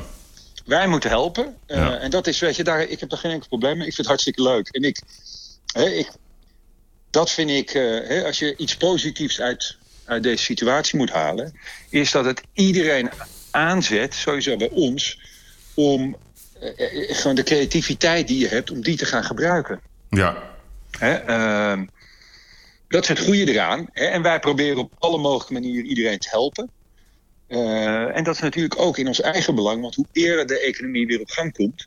[0.67, 1.57] Wij moeten helpen.
[1.67, 1.99] Eh, Ja.
[1.99, 3.87] En dat is, weet je, daar, ik heb daar geen enkel probleem mee.
[3.87, 4.69] Ik vind het hartstikke leuk.
[4.69, 5.01] En ik,
[5.73, 6.11] hè, ik
[7.11, 11.59] dat vind ik, eh, hè, als je iets positiefs uit, uit deze situatie moet halen,
[11.91, 13.11] is dat het iedereen
[13.51, 15.21] aanzet, sowieso bij ons,
[15.75, 16.17] om
[17.09, 19.81] gewoon de creativiteit die je hebt, om die te gaan gebruiken.
[20.11, 20.43] Ja,
[20.99, 21.13] Hè?
[21.15, 21.87] ehm,
[22.89, 23.87] dat is het goede eraan.
[23.93, 24.05] Hè?
[24.05, 26.71] En wij proberen op alle mogelijke manieren iedereen te helpen.
[27.47, 31.07] Eh, en dat is natuurlijk ook in ons eigen belang, want hoe eerder de economie
[31.07, 31.87] weer op gang komt,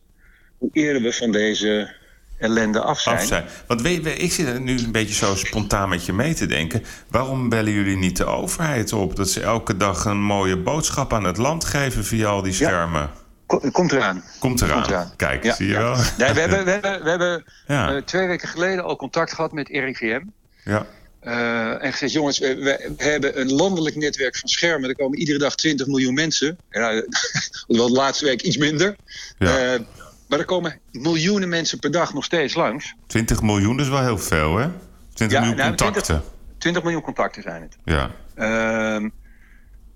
[0.58, 1.94] hoe eerder we van deze
[2.38, 3.16] ellende af zijn.
[3.18, 3.46] af zijn.
[3.68, 6.84] Want ik zit nu een beetje zo spontaan met je mee te denken.
[7.08, 9.16] Waarom bellen jullie niet de overheid op?
[9.16, 13.10] Dat ze elke dag een mooie boodschap aan het land geven via al die schermen.
[13.46, 14.24] Ko- Komt eraan.
[14.40, 14.76] Komt eraan.
[14.76, 15.14] Komt eraan.
[15.16, 15.80] Kijk, Ja, zie je ja.
[15.80, 15.96] wel?
[16.18, 17.96] Nee, we hebben, we hebben, we hebben Ja.
[17.96, 20.22] eh, twee weken geleden al contact gehad met RIVM.
[20.70, 20.86] Ja.
[21.20, 24.90] Eh, en gezegd, jongens, we, hebben een landelijk netwerk van schermen.
[24.90, 26.58] Er komen iedere dag 20 miljoen mensen.
[26.70, 27.04] Ja,
[27.68, 28.96] wel laatste week iets minder.
[29.38, 29.74] Ja.
[29.74, 29.80] Eh,
[30.28, 32.96] maar er komen miljoenen mensen per dag nog steeds langs.
[33.08, 34.70] 20 miljoen, is wel heel veel, hè?
[35.14, 36.24] 20 Ja, miljoen nou, contacten.
[36.58, 37.78] 20 miljoen contacten zijn het.
[37.84, 38.12] Ja.
[38.36, 39.10] Ehm,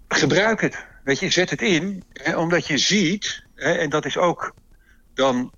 [0.07, 0.85] gebruik het.
[1.03, 2.03] Weet je, zet het in.
[2.13, 4.53] Hè, omdat je ziet, hè, en dat is ook
[5.13, 5.51] dan.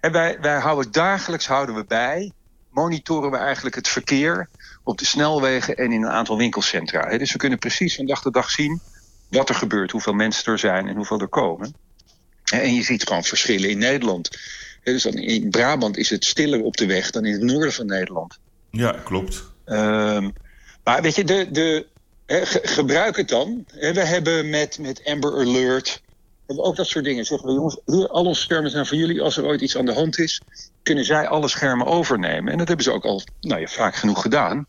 [0.00, 2.32] Hè, wij, wij houden dagelijks houden we bij.
[2.72, 4.48] Monitoren we eigenlijk het verkeer
[4.84, 7.18] op de snelwegen en in een aantal winkelcentra.
[7.18, 8.80] Dus we kunnen precies van dag tot dag zien
[9.28, 11.74] wat er gebeurt, hoeveel mensen er zijn en hoeveel er komen.
[12.44, 14.38] En je ziet gewoon verschillen in Nederland.
[14.82, 17.86] Dus dan in Brabant is het stiller op de weg dan in het noorden van
[17.86, 18.38] Nederland.
[18.70, 19.42] ja, klopt.
[19.64, 20.30] Ehm,
[20.84, 21.86] maar weet je, de, de,
[22.26, 23.64] ge- gebruik het dan.
[23.80, 26.02] We hebben met, met Amber Alert
[26.58, 27.24] ook dat soort dingen.
[27.24, 29.22] Zeggen we, jongens, hier, al onze schermen zijn voor jullie.
[29.22, 30.40] Als er ooit iets aan de hand is,
[30.82, 32.52] kunnen zij alle schermen overnemen.
[32.52, 34.66] En dat hebben ze ook al nou ja, vaak genoeg gedaan.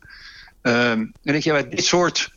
[0.62, 2.32] Ehm en denk je, bij dit soort,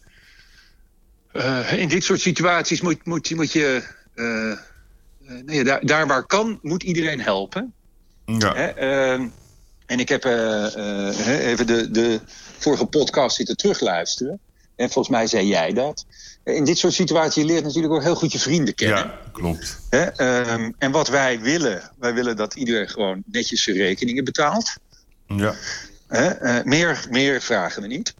[1.33, 3.89] eh, in dit soort situaties moet, moet, moet je...
[4.15, 4.59] eh, eh,
[5.45, 7.75] nee, daar, daar waar kan, moet iedereen helpen.
[8.25, 8.55] Ja.
[8.55, 9.29] Hè, ehm,
[9.87, 12.21] en ik heb even de, de
[12.59, 14.41] vorige podcast zitten terugluisteren.
[14.77, 16.07] En volgens mij zei jij dat.
[16.45, 18.99] In dit soort situaties je leert natuurlijk ook heel goed je vrienden kennen.
[18.99, 19.81] ja, klopt.
[19.91, 20.03] Hè?
[20.05, 24.77] Ehm, en wat wij willen, wij willen dat iedereen gewoon netjes zijn rekeningen betaalt.
[25.27, 25.55] Ja.
[26.07, 26.27] Hè?
[26.27, 28.15] Eh, meer, meer vragen we niet.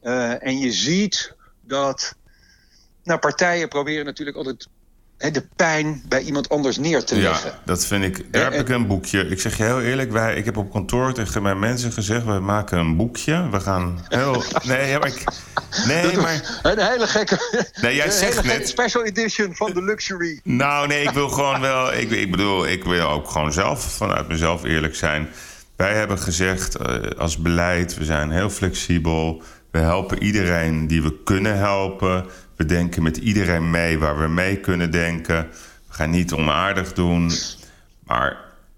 [0.00, 2.14] Eh, en je ziet dat
[3.04, 4.68] nou, partijen proberen natuurlijk altijd
[5.18, 7.50] de pijn bij iemand anders neer te leggen.
[7.50, 8.32] Ja, dat vind ik.
[8.32, 9.28] Daar heb ik een boekje.
[9.28, 12.38] Ik zeg je heel eerlijk, wij, ik heb op kantoor tegen mijn mensen gezegd: we
[12.38, 13.48] maken een boekje.
[13.50, 14.42] We gaan heel.
[14.62, 15.24] Nee, maar ik,
[15.86, 16.60] nee, maar.
[16.62, 17.64] Een hele gekke.
[17.80, 18.68] Nee, jij zegt net.
[18.68, 20.40] Special edition van de luxury.
[20.42, 21.92] Nou, nee, ik wil gewoon wel.
[21.92, 25.28] Ik, ik bedoel, ik wil ook gewoon zelf vanuit mezelf eerlijk zijn.
[25.76, 29.42] Wij hebben gezegd uh, als beleid: we zijn heel flexibel.
[29.70, 32.26] We helpen iedereen die we kunnen helpen.
[32.58, 35.48] We denken met iedereen mee waar we mee kunnen denken.
[35.88, 37.30] We gaan niet onaardig doen.
[38.04, 38.36] Maar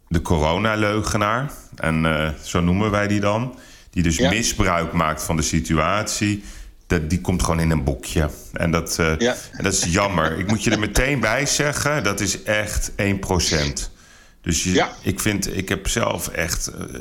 [0.09, 3.59] de coronaleugenaar, en uh, zo noemen wij die dan...
[3.91, 4.31] die dus ja.
[4.31, 6.45] misbruik maakt van de situatie...
[6.87, 8.31] Dat, die komt gewoon in een boekje.
[8.53, 9.35] En dat, uh, ja.
[9.53, 10.39] en dat is jammer.
[10.39, 12.95] Ik moet je er meteen bij zeggen, dat is echt 1%.
[14.41, 14.91] Dus je, ja.
[15.03, 16.71] ik vind, ik heb zelf echt.
[16.79, 16.95] Uh,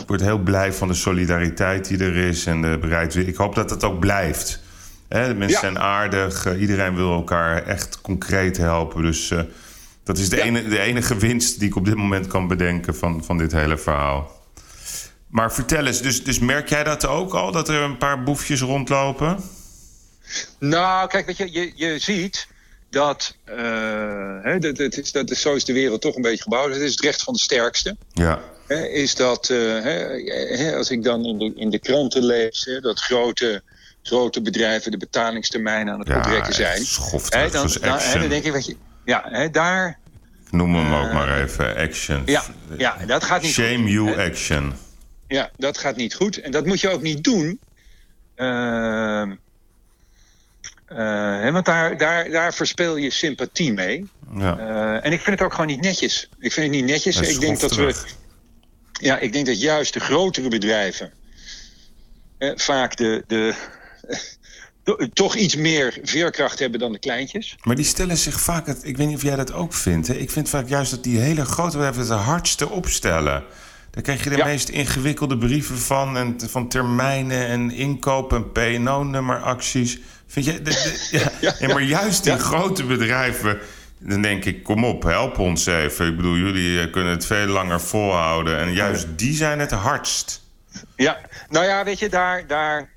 [0.00, 3.26] ik word heel blij van de solidariteit die er is en de bereidheid.
[3.26, 4.60] Ik hoop dat het ook blijft.
[5.08, 9.02] Hè, de mensen zijn aardig, uh, iedereen wil elkaar echt concreet helpen.
[9.02, 9.40] Dus uh,
[10.04, 10.42] dat is de, ja.
[10.42, 13.78] ene, de enige winst die ik op dit moment kan bedenken van, van dit hele
[13.78, 14.34] verhaal.
[15.26, 18.60] Maar vertel eens, dus, dus merk jij dat ook al, dat er een paar boefjes
[18.60, 19.42] rondlopen?
[20.58, 22.46] Nou, kijk, weet je, je, je ziet
[22.90, 23.54] dat, uh,
[24.42, 26.72] hè, dat, dat, is, dat is, zo is de wereld toch een beetje gebouwd.
[26.72, 27.96] Het is het recht van de sterkste.
[28.12, 28.40] Ja.
[28.66, 29.82] Hè, is dat, uh,
[30.58, 33.62] hè, als ik dan in de, in de kranten lees, dat grote
[34.06, 36.84] grote bedrijven de betalingstermijnen aan het ja, zijn.
[36.84, 39.98] Schoftig, dan, dan, dan, denk ik, weet je, ja, hè, daar.
[40.50, 42.22] Noem hem uh, ook maar even, action.
[42.26, 42.42] Ja,
[42.76, 43.90] ja dat gaat niet Shame goed.
[43.90, 44.24] you hè?
[44.24, 44.72] action.
[45.28, 46.40] Ja, dat gaat niet goed.
[46.40, 47.60] En dat moet je ook niet doen.
[48.36, 49.22] Uh,
[50.92, 54.06] uh, want daar, daar, daar verspeel je sympathie mee.
[54.34, 54.58] Ja.
[54.58, 56.28] Uh, en ik vind het ook gewoon niet netjes.
[56.38, 57.20] Ik vind het niet netjes.
[57.20, 57.94] Ik denk dat we.
[58.92, 61.12] Ja, ik denk dat juist de grotere bedrijven.
[62.38, 63.54] Eh, vaak de, de,
[65.12, 67.56] toch iets meer veerkracht hebben dan de kleintjes.
[67.62, 70.08] Maar die stellen zich vaak, het, ik weet niet of jij dat ook vindt.
[70.08, 70.14] Hè?
[70.14, 73.44] Ik vind vaak juist dat die hele grote bedrijven het de hardste opstellen.
[73.90, 74.44] Daar krijg je de ja.
[74.44, 76.16] meest ingewikkelde brieven van.
[76.16, 79.98] En van termijnen en inkoop en PNO-nummeracties.
[80.26, 80.62] Vind je?
[80.62, 81.32] De, de, ja.
[81.40, 83.58] ja, ja, maar juist die grote bedrijven.
[83.98, 86.06] Dan denk ik, kom op, help ons even.
[86.06, 88.58] Ik bedoel, jullie kunnen het veel langer volhouden.
[88.58, 90.42] En juist die zijn het hardst.
[90.96, 92.46] Ja, nou ja, weet je, daar.
[92.46, 92.94] daar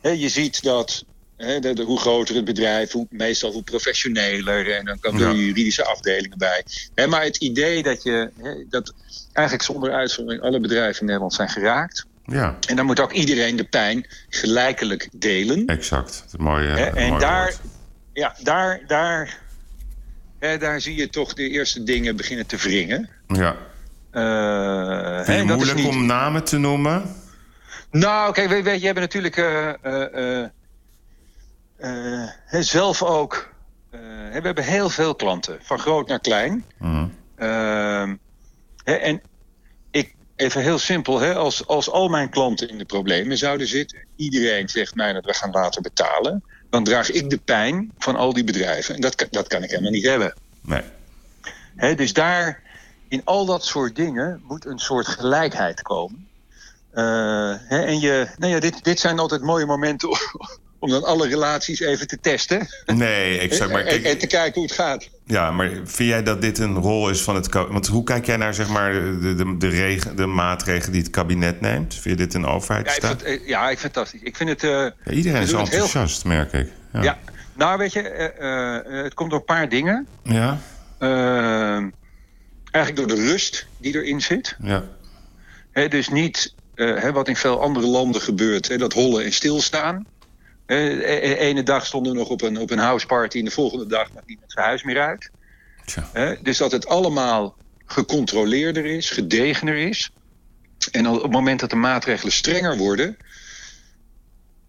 [0.00, 1.04] hè, je ziet dat.
[1.36, 4.70] Hè, de, de, hoe groter het bedrijf, hoe, meestal hoe professioneler.
[4.70, 5.34] En dan komen er ja.
[5.34, 6.64] juridische afdelingen bij.
[7.06, 8.30] Maar het idee dat je.
[8.42, 8.94] Hè, dat
[9.32, 12.06] eigenlijk zonder uitzondering alle bedrijven in Nederland zijn geraakt.
[12.24, 12.58] Ja.
[12.66, 15.66] En dan moet ook iedereen de pijn gelijkelijk delen.
[15.66, 16.24] Exact.
[16.30, 17.44] Het mooie, en daar.
[17.44, 17.60] woord.
[18.12, 18.80] Ja, daar.
[18.86, 19.46] daar
[20.38, 23.08] hè, daar zie je toch de eerste dingen beginnen te wringen.
[23.26, 23.56] Ja.
[24.12, 25.86] Uh, Vind je het moeilijk niet...
[25.86, 27.16] om namen te noemen?
[27.90, 29.72] Nou, kijk, weet, weet je, hebben natuurlijk uh,
[31.78, 33.54] uh, zelf ook.
[33.90, 33.98] we
[34.30, 36.64] hebben heel veel klanten, van groot naar klein.
[36.80, 37.04] Uh
[37.36, 38.16] -huh.
[38.84, 39.22] en
[39.90, 43.98] ik, even heel simpel, hè, als, als al mijn klanten in de problemen zouden zitten,
[44.16, 48.32] iedereen zegt mij dat we gaan later betalen, dan draag ik de pijn van al
[48.32, 48.94] die bedrijven.
[48.94, 50.34] En dat, dat kan ik helemaal niet hebben.
[50.60, 50.82] Nee.
[51.76, 52.62] Hè, dus daar
[53.08, 56.27] in al dat soort dingen moet een soort gelijkheid komen.
[56.98, 60.08] Uh, hè, en je, nou ja, dit, dit zijn altijd mooie momenten
[60.78, 62.68] om, dan alle relaties even te testen.
[62.86, 63.72] Nee, exact.
[63.72, 65.08] Maar en, en, te kijken hoe het gaat.
[65.24, 68.36] Ja, maar vind jij dat dit een rol is van het Want hoe kijk jij
[68.36, 71.94] naar zeg maar, de, de, de, regen, de maatregelen die het kabinet neemt?
[71.94, 73.22] Vind je dit een overheidstaat?
[73.24, 74.22] Ja, ja, ik vind het fantastisch.
[74.22, 76.32] Ik vind het, uh, ja, iedereen is enthousiast, heel...
[76.32, 76.68] merk ik.
[76.92, 77.02] Ja.
[77.02, 77.18] ja.
[77.54, 80.06] nou weet je, uh, het komt door een paar dingen.
[80.22, 80.58] Ja.
[82.70, 84.56] Eigenlijk door de rust die erin zit.
[84.62, 84.84] Ja.
[85.70, 89.32] He, dus niet uh, he, wat in veel andere landen gebeurt, he, dat hollen en
[89.32, 90.06] stilstaan.
[90.66, 94.12] De ene dag stonden we nog op een, op een houseparty en de volgende dag
[94.12, 95.30] mag niemand zijn huis meer uit.
[96.42, 100.10] Dus dat het allemaal gecontroleerder is, gedegener is.
[100.90, 103.16] En op het moment dat de maatregelen strenger worden.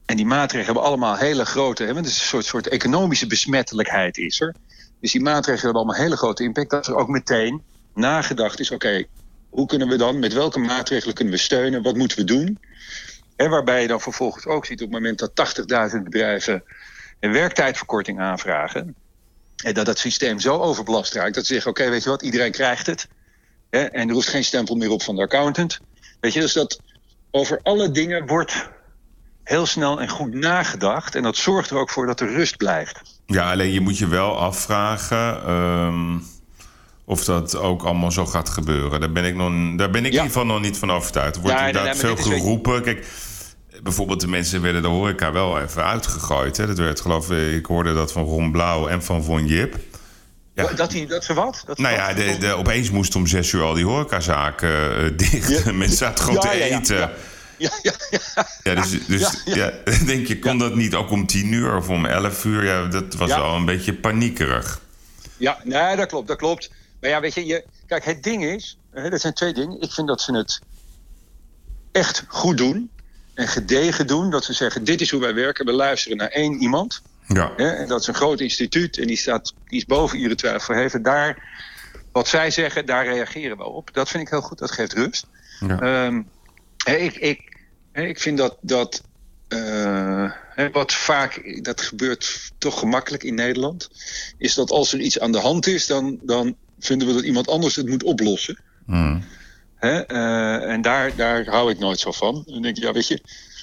[0.06, 1.84] En die maatregelen hebben allemaal hele grote.
[1.84, 4.56] Hè, want het is een soort, soort economische besmettelijkheid is er.
[5.02, 6.70] Dus die maatregelen hebben allemaal hele grote impact.
[6.70, 9.08] Dat er ook meteen nagedacht is: oké, okay,
[9.50, 11.82] hoe kunnen we dan, met welke maatregelen kunnen we steunen?
[11.82, 12.60] Wat moeten we doen?
[13.36, 15.58] En waarbij je dan vervolgens ook ziet op het moment dat
[15.96, 16.64] 80.000 bedrijven
[17.20, 18.96] een werktijdverkorting aanvragen.
[19.64, 22.52] En dat het systeem zo overbelast raakt dat ze zeggen: oké, weet je wat, iedereen
[22.52, 23.08] krijgt het.
[23.70, 25.80] Hè, en er hoeft geen stempel meer op van de accountant.
[26.20, 26.82] Weet je, dus dat
[27.32, 28.70] over alle dingen wordt
[29.44, 31.16] heel snel en goed nagedacht.
[31.16, 33.02] En dat zorgt er ook voor dat er rust blijft.
[33.26, 35.50] Ja, alleen je moet je wel afvragen.
[35.52, 36.24] Um
[37.10, 39.00] of dat ook allemaal zo gaat gebeuren.
[39.00, 40.20] Daar ben ik, nog, daar ben ik ja.
[40.20, 41.36] in ieder geval nog niet van overtuigd.
[41.36, 42.82] Er wordt ja, inderdaad nee, nee, veel geroepen.
[42.82, 43.08] Kijk,
[43.84, 46.58] bijvoorbeeld de mensen werden de horeca wel even uitgegooid.
[46.58, 46.68] Hè?
[46.68, 49.76] Dat werd geloof ik, ik hoorde dat van Ron Blauw en van Von Jip.
[50.54, 50.74] Ja.
[50.74, 51.64] Dat, die, dat ze wat?
[51.66, 55.64] Dat nou ja, de, de, opeens moesten om zes uur al die horecazaken uh, dicht.
[55.66, 55.72] Ja.
[55.72, 56.98] Mensen zaten gewoon te eten.
[56.98, 57.10] Ja,
[57.82, 58.48] ja, ja.
[58.64, 59.72] ja dus, dus ja,
[60.06, 62.66] denk je, kon dat niet ook om tien uur of om elf uur?
[62.66, 64.82] Ja, dat was wel een beetje paniekerig.
[65.38, 66.72] Ja, nee, dat klopt, dat klopt.
[67.02, 69.82] Maar ja, weet je, je kijk, het ding is, hè, dat zijn twee dingen.
[69.82, 70.60] Ik vind dat ze het
[71.92, 72.92] echt goed doen
[73.34, 74.30] en gedegen doen.
[74.30, 75.66] Dat ze zeggen, dit is hoe wij werken.
[75.66, 77.02] We luisteren naar één iemand.
[77.28, 77.54] Ja.
[77.56, 80.60] Hè, en dat is een groot instituut en die, staat, die is boven iedere twijfel
[80.60, 81.04] verheven.
[81.04, 81.44] Daar,
[82.12, 83.94] wat zij zeggen, daar reageren we op.
[83.94, 85.28] Dat vind ik heel goed, dat geeft rust.
[85.60, 86.06] Ja.
[86.06, 86.30] Um,
[86.86, 87.58] ik, ik,
[87.94, 89.04] ik vind dat, dat
[89.50, 90.32] uh,
[90.72, 93.90] wat vaak, dat gebeurt toch gemakkelijk in Nederland,
[94.38, 97.48] is dat als er iets aan de hand is, dan, dan vinden we dat iemand
[97.48, 98.60] anders het moet oplossen.
[98.86, 99.24] Mm.
[99.76, 100.12] Hè?
[100.12, 102.44] Uh, en daar, daar hou ik nooit zo van.
[102.46, 103.22] Dan denk ik, ja, weet je,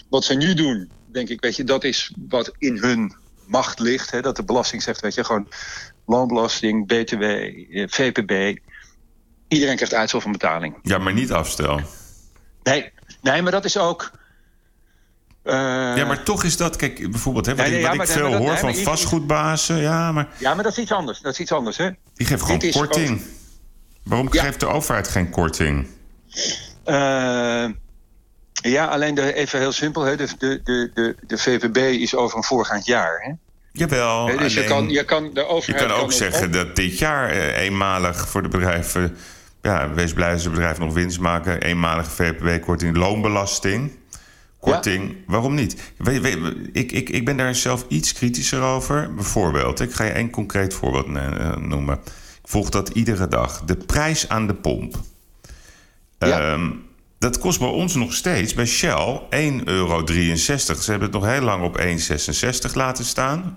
[0.09, 4.11] wat zij nu doen, denk ik, weet je, dat is wat in hun macht ligt.
[4.11, 4.20] Hè?
[4.20, 5.48] Dat de belasting zegt, weet je, gewoon
[6.07, 8.59] loonbelasting, BTW, eh, VPB.
[9.48, 10.79] Iedereen krijgt uitstel van betaling.
[10.83, 11.81] Ja, maar niet afstel.
[12.62, 14.11] Nee, nee maar dat is ook.
[15.46, 15.52] Uh...
[15.96, 18.40] ja, maar toch is dat, kijk, bijvoorbeeld, hè, wat, ik, wat ja, ik veel dat,
[18.40, 20.28] hoor van vastgoedbazen, ja, maar...
[20.38, 21.90] Ja, maar dat is iets anders, dat is iets anders, hè?
[22.14, 23.22] Die geeft gewoon korting.
[24.02, 25.87] Waarom geeft de overheid geen korting?
[26.87, 27.66] Uh,
[28.52, 30.02] ja, alleen de, even heel simpel.
[30.02, 30.61] Hè, de, de,
[30.94, 33.20] de, de VVB is over een voorgaand jaar.
[33.20, 33.32] Hè?
[33.72, 34.26] Jawel.
[34.26, 35.82] Hè, dus je, kan, je kan de overheid.
[35.82, 39.16] Je kan ook zeggen dat dit jaar eh, eenmalig voor de bedrijven.
[39.62, 41.62] Ja, wees blij als de bedrijven nog winst maken.
[41.62, 43.92] Eenmalige VPB-korting, loonbelasting.
[44.72, 45.14] Korting, ja.
[45.26, 45.92] waarom niet?
[45.96, 49.14] We, we, ik, ik, ik ben daar zelf iets kritischer over.
[49.14, 51.07] Bijvoorbeeld, ik ga je één concreet voorbeeld
[51.61, 51.98] noemen.
[52.42, 53.64] Ik volg dat iedere dag.
[53.64, 55.00] De prijs aan de pomp.
[56.18, 56.52] Ja.
[56.52, 56.85] Um,
[57.18, 60.07] dat kost bij ons nog steeds, bij Shell, 1,63 euro.
[60.07, 63.57] Ze hebben het nog heel lang op 1,66 laten staan.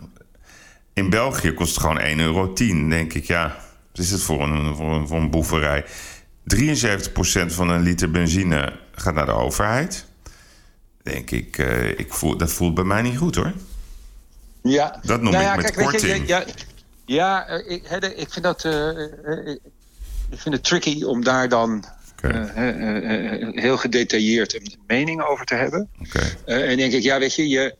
[0.94, 2.54] In België kost het gewoon 1,10 euro.
[2.90, 3.56] denk ik, ja,
[3.92, 5.86] wat is het voor een, voor een, voor een boeverij?
[5.86, 5.86] 73%
[7.46, 10.09] van een liter benzine gaat naar de overheid.
[11.04, 13.54] Denk ik, uh, ik voel, dat voelt bij mij niet goed hoor.
[14.62, 16.02] Ja, dat noem nou ik ja, met kijk, korting.
[16.02, 16.46] Weet je, ja,
[17.06, 18.64] ja, ik, ik vind dat.
[18.64, 19.00] Uh,
[20.30, 21.86] ik vind het tricky om daar dan
[22.24, 22.70] Okay.
[22.72, 25.90] Uh, heel gedetailleerd een mening over te hebben.
[26.00, 26.36] Okay.
[26.46, 27.76] en denk ik, ja, weet je, je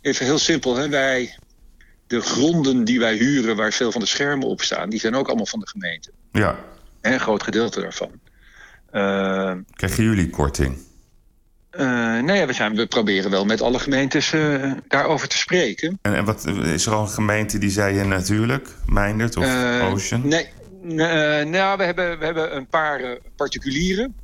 [0.00, 1.38] even heel simpel, hè, wij,
[2.06, 5.26] de gronden die wij huren, waar veel van de schermen op staan, die zijn ook
[5.26, 6.10] allemaal van de gemeente.
[6.32, 6.58] Ja.
[7.00, 8.10] En een groot gedeelte daarvan.
[9.70, 10.78] Krijgen jullie korting?
[12.20, 14.34] Nee, we, zijn, we proberen wel met alle gemeentes
[14.88, 15.98] daarover te spreken.
[16.02, 18.68] En, en wat, is er al een gemeente die zei je natuurlijk?
[18.86, 19.46] Meindert of
[19.82, 20.28] Ocean?
[20.28, 20.48] Nee,
[20.84, 24.14] uh, nou, we hebben, we hebben een paar uh, particulieren.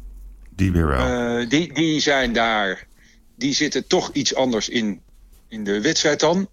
[0.50, 1.40] Die weer wel.
[1.40, 2.86] Uh, die, die zijn daar.
[3.36, 5.00] Die zitten toch iets anders in,
[5.48, 6.48] in de wedstrijd dan.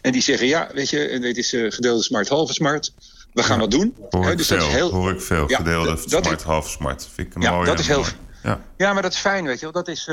[0.00, 2.92] en die zeggen: ja, weet je, dit is gedeelde smart, halve smart.
[3.32, 3.94] We gaan ja, wat doen.
[4.10, 5.48] Hoor ik dus veel, dat is heel, hoor ik veel.
[5.48, 7.08] Ja, gedeelde dat, smart, dat, halve smart.
[7.14, 7.66] Vind ik een ja, mooie.
[7.66, 8.04] Dat is heel,
[8.42, 8.60] ja.
[8.76, 9.72] ja, maar dat is fijn, weet je wel.
[9.72, 10.06] Dat is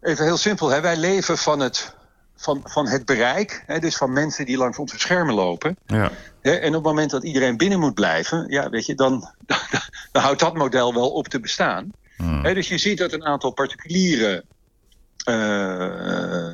[0.00, 0.68] even heel simpel.
[0.68, 0.80] Hè?
[0.80, 1.96] Wij leven van het
[2.38, 5.76] van, van het bereik, hè, dus van mensen die langs onze schermen lopen.
[5.86, 6.10] Ja.
[6.40, 9.58] Hè, en op het moment dat iedereen binnen moet blijven, ja, weet je, dan, dan,
[10.12, 11.90] dan houdt dat model wel op te bestaan.
[12.16, 12.44] Hmm.
[12.44, 14.44] Hè, dus je ziet dat een aantal particulieren,
[15.28, 16.52] uh,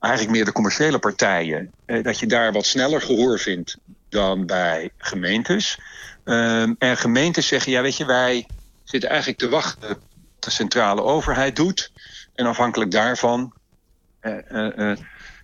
[0.00, 3.76] eigenlijk meer de commerciële partijen, eh, dat je daar wat sneller gehoor vindt
[4.08, 5.78] dan bij gemeentes.
[6.24, 8.46] Um, en gemeentes zeggen, ja, weet je, wij
[8.90, 9.98] zitten eigenlijk te wachten wat
[10.38, 11.92] de centrale overheid doet.
[12.34, 13.52] En afhankelijk daarvan
[14.22, 14.96] uh, uh,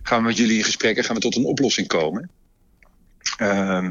[0.03, 2.29] gaan we met jullie in gesprek en gaan we tot een oplossing komen.
[3.41, 3.87] Uh,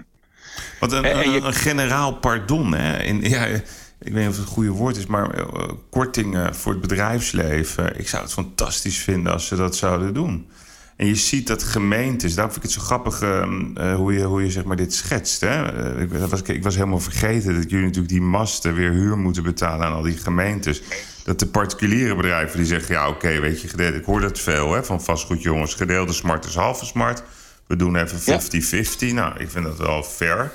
[0.80, 1.40] Wat een, en, en je...
[1.40, 2.74] een, generaal pardon.
[2.74, 3.02] Hè?
[3.02, 3.62] In, ja, ik
[3.98, 5.46] weet niet of het het goede woord is, maar
[5.90, 7.98] kortingen voor het bedrijfsleven.
[7.98, 10.50] Ik zou het fantastisch vinden als ze dat zouden doen.
[10.96, 14.42] En je ziet dat gemeentes, daarom vind ik het zo grappig uh, hoe, je, hoe
[14.42, 15.40] je zeg maar dit schetst.
[15.40, 15.94] Hè?
[15.96, 19.42] Uh, ik, was, ik was helemaal vergeten dat jullie natuurlijk die masten weer huur moeten
[19.42, 20.82] betalen aan al die gemeentes.
[21.24, 24.38] Dat de particuliere bedrijven die zeggen, ja oké, okay, weet je, gedeeld, ik hoor dat
[24.38, 25.74] veel hè, van vastgoedjongens.
[25.74, 27.22] Gedeelde smart is halve smart.
[27.66, 28.98] We doen even 50-50.
[28.98, 29.12] Ja.
[29.12, 30.52] Nou, ik vind dat wel fair.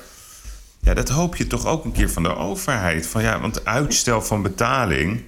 [0.79, 3.07] Ja, dat hoop je toch ook een keer van de overheid.
[3.07, 5.23] Van, ja, want uitstel van betaling...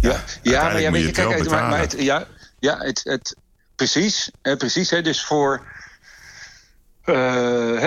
[0.00, 2.26] Ja, ja, maar ja, weet je, kijk, maar, maar het, ja,
[2.58, 3.36] ja, het, het,
[3.78, 4.90] Precies, eh, precies.
[4.90, 5.66] Hè, dus voor
[7.04, 7.14] uh,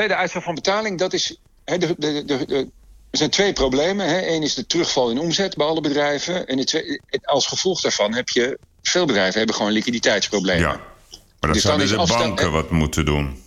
[0.08, 1.38] de uitstel van betaling, dat is.
[1.66, 2.70] Hè, de, de, de,
[3.10, 4.08] er zijn twee problemen.
[4.08, 4.28] Hè.
[4.28, 6.48] Eén is de terugval in omzet bij alle bedrijven.
[6.48, 8.60] En twee, als gevolg daarvan heb je.
[8.82, 10.62] Veel bedrijven hebben gewoon liquiditeitsproblemen.
[10.62, 10.80] Ja, maar
[11.40, 13.44] dan dus zouden dan de banken wat moeten doen.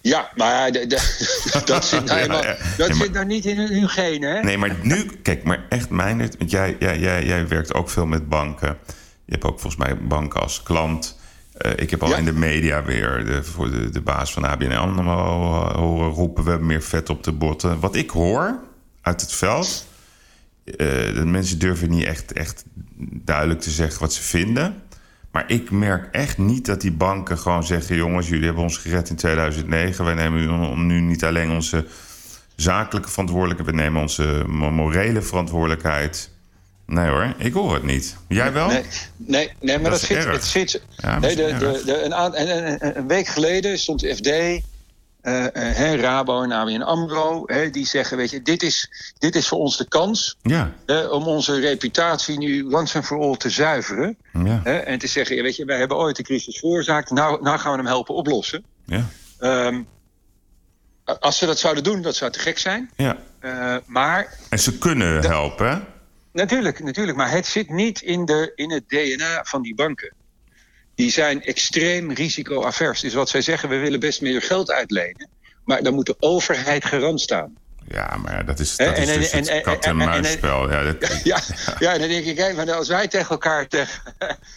[0.00, 0.72] Ja, maar
[1.64, 4.42] dat zit nou, dat zit nou niet in hun genen, hè?
[4.42, 6.18] Nee, maar nu, kijk, maar echt mijn...
[6.18, 8.78] Want jij, jij, jij, jij werkt ook veel met banken.
[9.24, 11.17] Je hebt ook volgens mij banken als klant.
[11.66, 14.72] Uh, ik heb al in de media weer de, voor de, de baas van ABN
[14.72, 16.44] AMRO horen roepen...
[16.44, 17.80] we hebben meer vet op de botten.
[17.80, 18.58] Wat ik hoor
[19.00, 19.86] uit het veld...
[20.64, 20.76] Uh,
[21.14, 22.64] de mensen durven niet echt, echt
[23.24, 24.82] duidelijk te zeggen wat ze vinden...
[25.30, 29.10] Maar ik merk echt niet dat die banken gewoon zeggen: jongens, jullie hebben ons gered
[29.10, 30.04] in 2009.
[30.04, 31.86] Wij nemen nu niet alleen onze
[32.56, 36.30] zakelijke verantwoordelijkheid, we nemen onze morele verantwoordelijkheid.
[36.88, 38.16] Nee hoor, ik hoor het niet.
[38.28, 38.68] Jij wel?
[38.68, 38.84] Nee,
[39.16, 40.24] nee, nee maar dat, zit.
[40.24, 40.82] Het zit
[41.20, 44.62] nee, de, de, de, een, een, een, week geleden stond de FD
[45.22, 49.76] uh, Rabo en ABN AMRO, die zeggen, weet je, dit is, dit is voor ons
[49.76, 50.72] de kans ja.
[51.10, 54.16] om onze reputatie nu langs en voor al te zuiveren.
[54.44, 54.64] Ja.
[54.64, 57.76] en te zeggen, weet je, wij hebben ooit de crisis veroorzaakt, nou, nou gaan we
[57.76, 58.64] hem helpen oplossen.
[58.84, 59.04] Ja.
[59.40, 59.86] Um,
[61.20, 62.90] als ze dat zouden doen, dat zou te gek zijn.
[62.96, 63.16] Ja.
[63.40, 64.38] Uh, maar...
[64.48, 65.86] En ze kunnen helpen,
[66.38, 70.12] Natuurlijk, natuurlijk, maar het zit niet in, de, in het DNA van die banken
[70.94, 73.00] die zijn extreem risicoavers.
[73.00, 75.28] Dus wat zij zeggen, we willen best meer geld uitlenen.
[75.64, 77.56] Maar dan moet de overheid garant staan.
[77.88, 80.70] Ja, maar dat is, dat is dus het kat-en-muisspel.
[80.70, 80.82] Ja,
[81.24, 81.40] ja,
[81.78, 84.02] ja, dan denk ik, maar als wij tegen elkaar zeggen...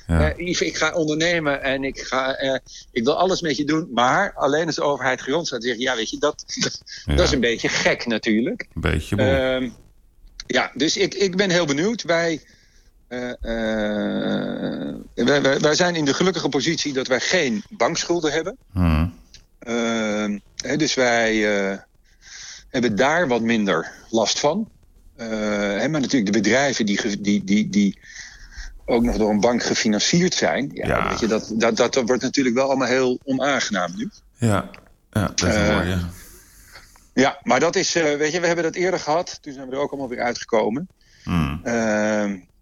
[0.07, 0.37] Ja.
[0.37, 2.57] Uh, ik ga ondernemen en ik, ga, uh,
[2.91, 3.89] ik wil alles met je doen...
[3.93, 5.81] maar alleen als de overheid garant staat, zeggen...
[5.81, 6.45] ja, weet je, dat,
[7.05, 8.67] dat is een beetje gek natuurlijk.
[8.73, 9.69] Een beetje uh,
[10.51, 12.03] Ja, dus ik, ik ben heel benieuwd.
[12.03, 12.41] Wij
[13.09, 13.31] uh,
[15.13, 18.57] wij, wij, wij, zijn in de gelukkige positie dat wij geen bankschulden hebben.
[18.71, 19.13] Hmm.
[19.67, 20.37] Uh,
[20.77, 21.35] dus wij
[22.69, 24.69] hebben daar wat minder last van.
[25.17, 27.99] maar natuurlijk de bedrijven die, die, die, die
[28.85, 30.69] ook nog door een bank gefinancierd zijn.
[30.73, 31.09] Ja, ja.
[31.09, 34.09] Weet je, dat, dat, dat wordt natuurlijk wel allemaal heel onaangenaam nu.
[34.37, 34.69] Ja,
[35.11, 35.97] ja dat is mooi,
[37.21, 37.29] ja.
[37.29, 39.37] Ja, maar dat is, weet je, we hebben dat eerder gehad.
[39.41, 40.87] Toen zijn we er ook allemaal weer uitgekomen.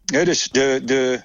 [0.06, 1.24] Ja, dus de, de,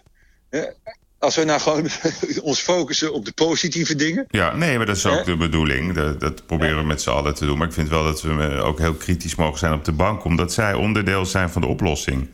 [1.25, 1.89] als we nou gewoon
[2.43, 4.25] ons focussen op de positieve dingen.
[4.29, 5.95] Ja, nee, maar dat is ook de bedoeling.
[5.95, 7.59] Dat, dat proberen we met z'n allen te doen.
[7.59, 10.53] Maar ik vind wel dat we ook heel kritisch mogen zijn op de bank, omdat
[10.53, 12.29] zij onderdeel zijn van de oplossing.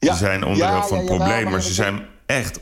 [0.00, 2.60] Ze zijn onderdeel van het probleem, maar, ze zijn echt.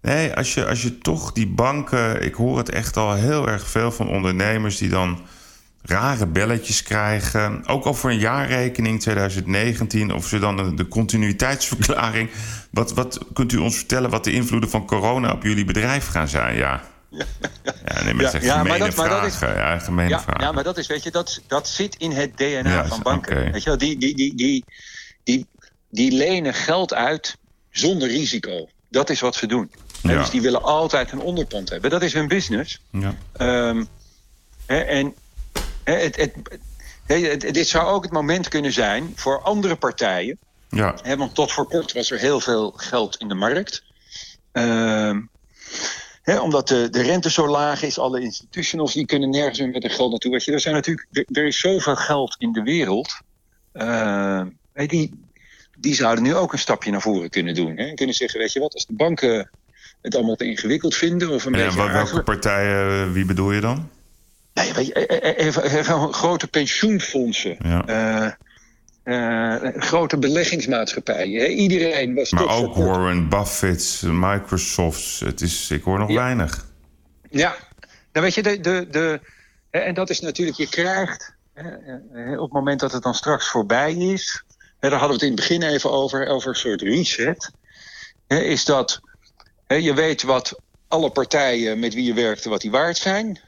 [0.00, 2.22] Nee, als je, als je toch die banken.
[2.22, 5.20] Ik hoor het echt al heel erg veel van ondernemers die dan
[5.82, 7.66] rare belletjes krijgen.
[7.66, 12.30] Ook over een jaarrekening 2019, of ze dan de, continuïteitsverklaring.
[12.70, 16.28] Wat, wat kunt u ons vertellen wat de invloeden van corona op jullie bedrijf gaan
[16.28, 16.56] zijn?
[16.56, 16.82] Ja.
[17.10, 20.44] Ja, nee, maar ja, maar dat, maar dat is, ja, gemene ja, vragen.
[20.44, 23.52] Ja, maar dat is, weet je, dat, dat zit in het DNA van banken.
[23.52, 24.64] Weet je wel, die, die, die, die,
[25.24, 25.46] die,
[25.90, 27.36] die lenen geld uit
[27.70, 28.68] zonder risico.
[28.88, 29.70] Dat is wat ze doen.
[30.02, 31.90] Dus die willen altijd een onderpand hebben.
[31.90, 32.80] Dat is hun business.
[32.90, 33.14] Ja.
[33.68, 33.88] Um,
[34.66, 35.14] en
[35.94, 40.38] het, het, dit zou ook het moment kunnen zijn voor andere partijen.
[40.70, 41.16] Ja.
[41.16, 43.82] want tot voor kort was er heel veel geld in de markt.
[44.52, 45.20] Ehm,
[46.24, 49.92] omdat de, de rente zo laag is, alle institutionals die kunnen nergens meer met hun
[49.92, 50.30] geld naartoe.
[50.30, 53.20] Weet je, er, zijn natuurlijk, er, is zoveel geld in de wereld.
[53.74, 55.24] Uh, die,
[55.78, 57.76] die zouden nu ook een stapje naar voren kunnen doen.
[57.76, 57.94] Hè?
[57.94, 59.50] Kunnen zeggen, weet je wat, als de banken
[60.02, 61.30] het allemaal te ingewikkeld vinden.
[61.30, 63.90] Of een ja, beetje welke partijen, wie bedoel je dan?
[64.58, 67.56] Nee, even, even, grote pensioenfondsen.
[67.58, 68.36] Ja.
[69.04, 71.50] Uh, grote beleggingsmaatschappijen.
[71.50, 75.20] Iedereen was Maar ook Warren Buffett, Microsoft.
[75.20, 76.66] Het is, ik hoor nog weinig.
[77.30, 77.56] Ja,
[78.12, 79.20] nou weet je, de, de, de,
[79.70, 81.36] en dat is natuurlijk, je krijgt
[82.14, 84.44] op het moment dat het dan straks voorbij is.
[84.80, 87.50] Daar hadden we het in het begin even over, over een soort reset.
[88.26, 89.00] Is dat
[89.66, 93.40] je weet wat alle partijen met wie je werkt, wat die waard zijn.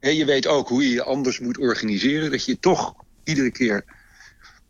[0.00, 2.30] Ehm, je weet ook hoe je je anders moet organiseren.
[2.30, 2.94] Dat je toch
[3.24, 3.84] iedere keer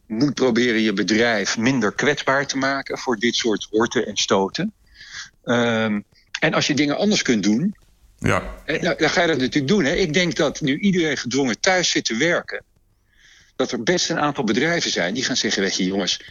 [0.06, 4.72] moet proberen je bedrijf minder kwetsbaar te maken voor dit soort horten en stoten.
[5.44, 6.04] Um,
[6.40, 7.76] en als je dingen anders kunt doen,
[8.18, 8.54] ja.
[8.66, 9.84] dan, dan, ga je dat natuurlijk doen.
[9.84, 9.94] Hè.
[9.94, 12.64] Ik denk dat nu iedereen gedwongen thuis zit te werken,
[13.56, 16.22] dat er best een aantal bedrijven zijn die gaan zeggen: Weet je, jongens,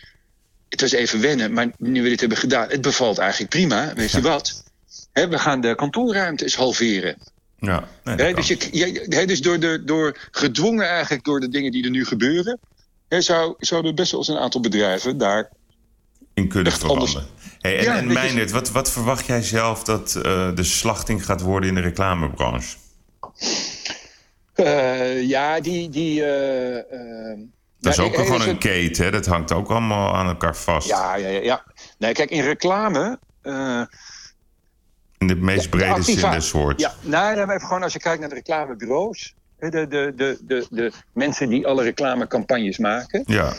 [0.70, 3.94] het was even wennen, maar nu we dit hebben gedaan, het bevalt eigenlijk prima.
[3.94, 4.66] Weet je wat?
[5.14, 7.18] we gaan de kantoorruimtes halveren.
[7.60, 11.90] Ja, nee, dus, je, dus door, de, door gedwongen eigenlijk door de dingen die er
[11.90, 12.60] nu gebeuren,
[13.10, 15.50] zou, zouden best wel eens een aantal bedrijven daar
[16.34, 17.26] in kunnen veranderen.
[17.60, 21.76] Hey, en, ja, wat, wat verwacht jij zelf dat uh, de slachting gaat worden in
[21.76, 22.78] de reclamebranche?
[24.56, 25.90] Uh, ja, die.
[25.90, 26.78] die uh,
[27.80, 29.12] dat is ook gewoon een keten, hè?
[29.12, 30.88] dat hangt ook allemaal aan elkaar vast.
[30.88, 31.42] Ja, ja, ja.
[31.42, 31.64] ja.
[31.98, 33.20] Nee, kijk, in reclame
[35.18, 36.84] In de meest brede zin des woords.
[36.84, 39.36] Ja, nou, even gewoon als je kijkt naar de reclamebureaus.
[39.60, 43.24] De, de, de, de, de mensen die alle reclamecampagnes maken.
[43.26, 43.54] Ja.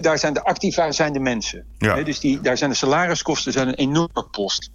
[0.00, 1.64] daar zijn de activa zijn de mensen.
[1.78, 2.02] Ja.
[2.02, 4.70] dus die, daar zijn de salariskosten zijn een enorme post.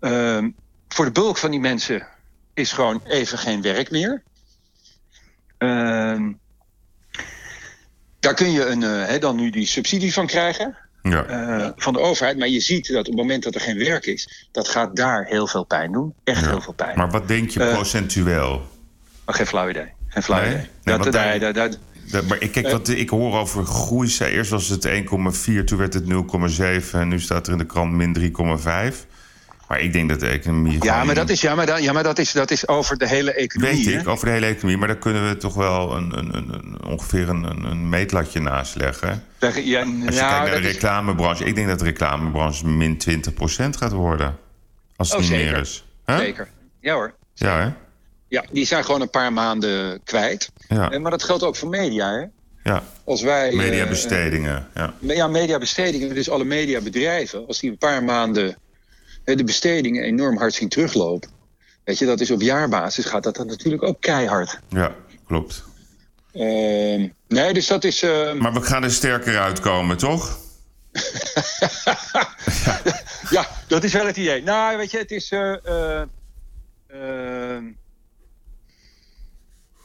[0.00, 0.50] Ehm,
[0.88, 2.06] voor de bulk van die mensen
[2.54, 4.22] is gewoon even geen werk meer.
[5.58, 6.32] Ehm,
[8.20, 10.76] daar kun je een, uh, dan nu die subsidie van krijgen.
[11.02, 11.28] Ja.
[11.28, 12.38] Uh, van de overheid.
[12.38, 15.24] Maar je ziet dat op het moment dat er geen werk is, dat gaat daar
[15.24, 16.14] heel veel pijn doen.
[16.24, 16.96] Echt heel veel pijn.
[16.96, 18.70] Maar wat denk je uh, procentueel?
[19.26, 19.92] geen flauw idee.
[20.08, 20.50] Geen flauw nee?
[20.50, 20.68] idee.
[20.82, 20.98] Nee,
[21.38, 21.78] dat,
[22.10, 24.16] daar, maar ik, kijk, wat, ik hoor over groei.
[24.18, 27.92] Eerst was het 1,4, toen werd het 0,7 en nu staat er in de krant
[27.92, 28.32] min
[28.92, 29.06] 3,5.
[29.72, 30.84] Maar ik denk dat de economie.
[30.84, 33.08] Ja, maar dat is, ja, maar dat, ja, maar dat is, dat is over de
[33.08, 33.84] hele economie.
[33.84, 34.76] Weet ik, over de hele economie.
[34.76, 39.24] Maar daar kunnen we toch wel een, een, een, ongeveer een, een meetlatje naast leggen.
[39.38, 41.44] Ja, Als je nou, kijkt naar de reclamebranche.
[41.44, 43.18] Ik denk dat de reclamebranche min 20%
[43.78, 44.36] gaat worden.
[44.96, 45.52] Als het oh, niet zeker.
[45.52, 45.84] meer is.
[46.06, 46.16] Huh?
[46.16, 46.48] Zeker.
[46.80, 47.14] Ja hoor.
[47.34, 47.70] Ja, hè?
[48.28, 50.50] Ja, die zijn gewoon een paar maanden kwijt.
[50.68, 50.98] Ja.
[50.98, 52.24] Maar dat geldt ook voor media, hè?
[52.70, 52.82] Ja.
[53.04, 54.68] Als wij, mediabestedingen.
[54.76, 55.14] Uh, ja.
[55.14, 56.14] ja, mediabestedingen.
[56.14, 57.46] Dus alle mediabedrijven.
[57.46, 58.56] Als die een paar maanden
[59.24, 61.30] de bestedingen enorm hard zien teruglopen.
[61.84, 64.60] Weet je, dat is op jaarbasis gaat dat dan natuurlijk ook keihard.
[64.68, 64.94] Ja,
[65.26, 65.64] klopt.
[66.32, 68.02] Uh, nee, dus dat is.
[68.02, 68.32] Uh...
[68.32, 70.38] Maar we gaan er sterker uitkomen, toch?
[71.84, 72.28] ja.
[73.30, 74.42] ja, dat is wel het idee.
[74.42, 75.30] Nou, weet je, het is.
[75.30, 76.02] Uh,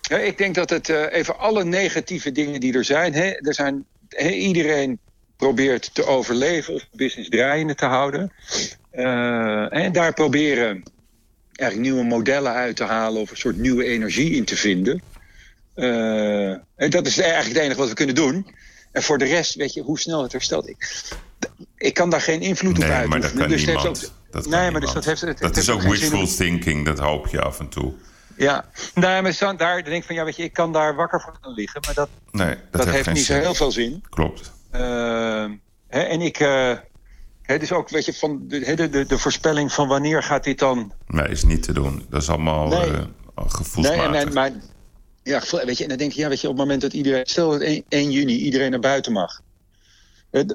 [0.01, 3.13] ja, ik denk dat het even alle negatieve dingen die er zijn.
[3.13, 4.99] Hè, er zijn hè, iedereen
[5.37, 8.31] probeert te overleven of business draaiende te houden.
[9.69, 10.83] En daar proberen
[11.57, 15.01] eigenlijk nieuwe modellen uit te halen of een soort nieuwe energie in te vinden.
[15.75, 18.47] Uh, en dat is eigenlijk het enige wat we kunnen doen.
[18.91, 20.69] En voor de rest, weet je, hoe snel het herstelt.
[20.69, 21.03] Ik,
[21.77, 23.21] ik kan daar geen invloed nee, op uitoefenen.
[23.21, 23.87] Maar dat kan dus niemand.
[23.87, 24.71] Ook, dat kan nee, niemand.
[24.71, 25.39] maar dus dat heeft het.
[25.39, 27.93] Dat is ook wishful thinking, dat hoop je af en toe.
[28.37, 31.53] Ja, nee, maar daar denk ik van ja, weet je, ik kan daar wakker van
[31.53, 33.35] liggen, maar dat, nee, dat, dat heeft, heeft niet zin.
[33.35, 34.03] zo heel veel zin.
[34.09, 34.51] Klopt.
[34.73, 34.79] Uh,
[35.87, 36.39] hè, en ik.
[36.39, 36.71] Uh,
[37.47, 40.59] Het is ook, weet je, van de, de, de, de, voorspelling van wanneer gaat dit
[40.59, 40.91] dan...
[41.07, 42.05] Nee, is niet te doen.
[42.09, 42.89] Dat is allemaal nee.
[42.89, 43.03] uh,
[43.35, 44.11] gevoelsmatig.
[44.11, 44.51] Nee, en, maar,
[45.23, 47.25] ja, weet je, en dan denk je, ja, weet je, op het moment dat iedereen...
[47.25, 49.41] Stel dat 1, 1 juni iedereen naar buiten mag.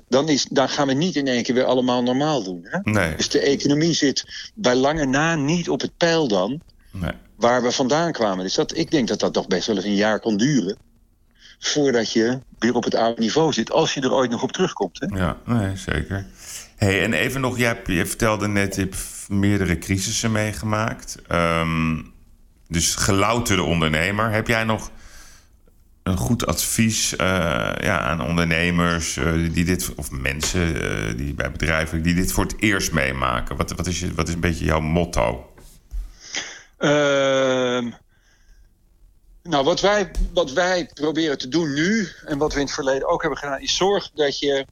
[0.08, 2.60] Dan, is, dan gaan we niet in één keer weer allemaal normaal doen.
[2.62, 2.78] Hè?
[2.82, 3.16] Nee.
[3.16, 6.60] Dus de economie zit bij lange na niet op het pijl dan...
[6.90, 7.12] Nee.
[7.36, 8.44] waar we vandaan kwamen.
[8.44, 10.76] Dus dat, ik denk dat dat toch best wel eens een jaar kan duren...
[11.58, 13.70] voordat je weer op het oude niveau zit.
[13.70, 15.00] Als je er ooit nog op terugkomt.
[15.00, 15.18] Hè?
[15.18, 16.26] Ja, nee, zeker.
[16.82, 18.96] Hey, en even nog, je, je vertelde net, je hebt
[19.28, 21.18] meerdere crisissen meegemaakt.
[21.32, 22.12] Um,
[22.68, 24.30] dus gelouterde ondernemer.
[24.30, 24.90] Heb jij nog
[26.02, 27.18] een goed advies uh,
[27.80, 32.44] ja, aan ondernemers uh, die dit, of mensen uh, die bij bedrijven die dit voor
[32.44, 33.56] het eerst meemaken?
[33.56, 35.54] Wat, wat, is, je, wat is een beetje jouw motto?
[36.78, 37.92] Uh,
[39.42, 43.08] nou, wat wij, wat wij proberen te doen nu en wat we in het verleden
[43.08, 44.66] ook hebben gedaan, is zorg dat je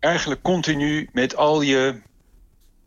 [0.00, 2.00] eigenlijk continu met al je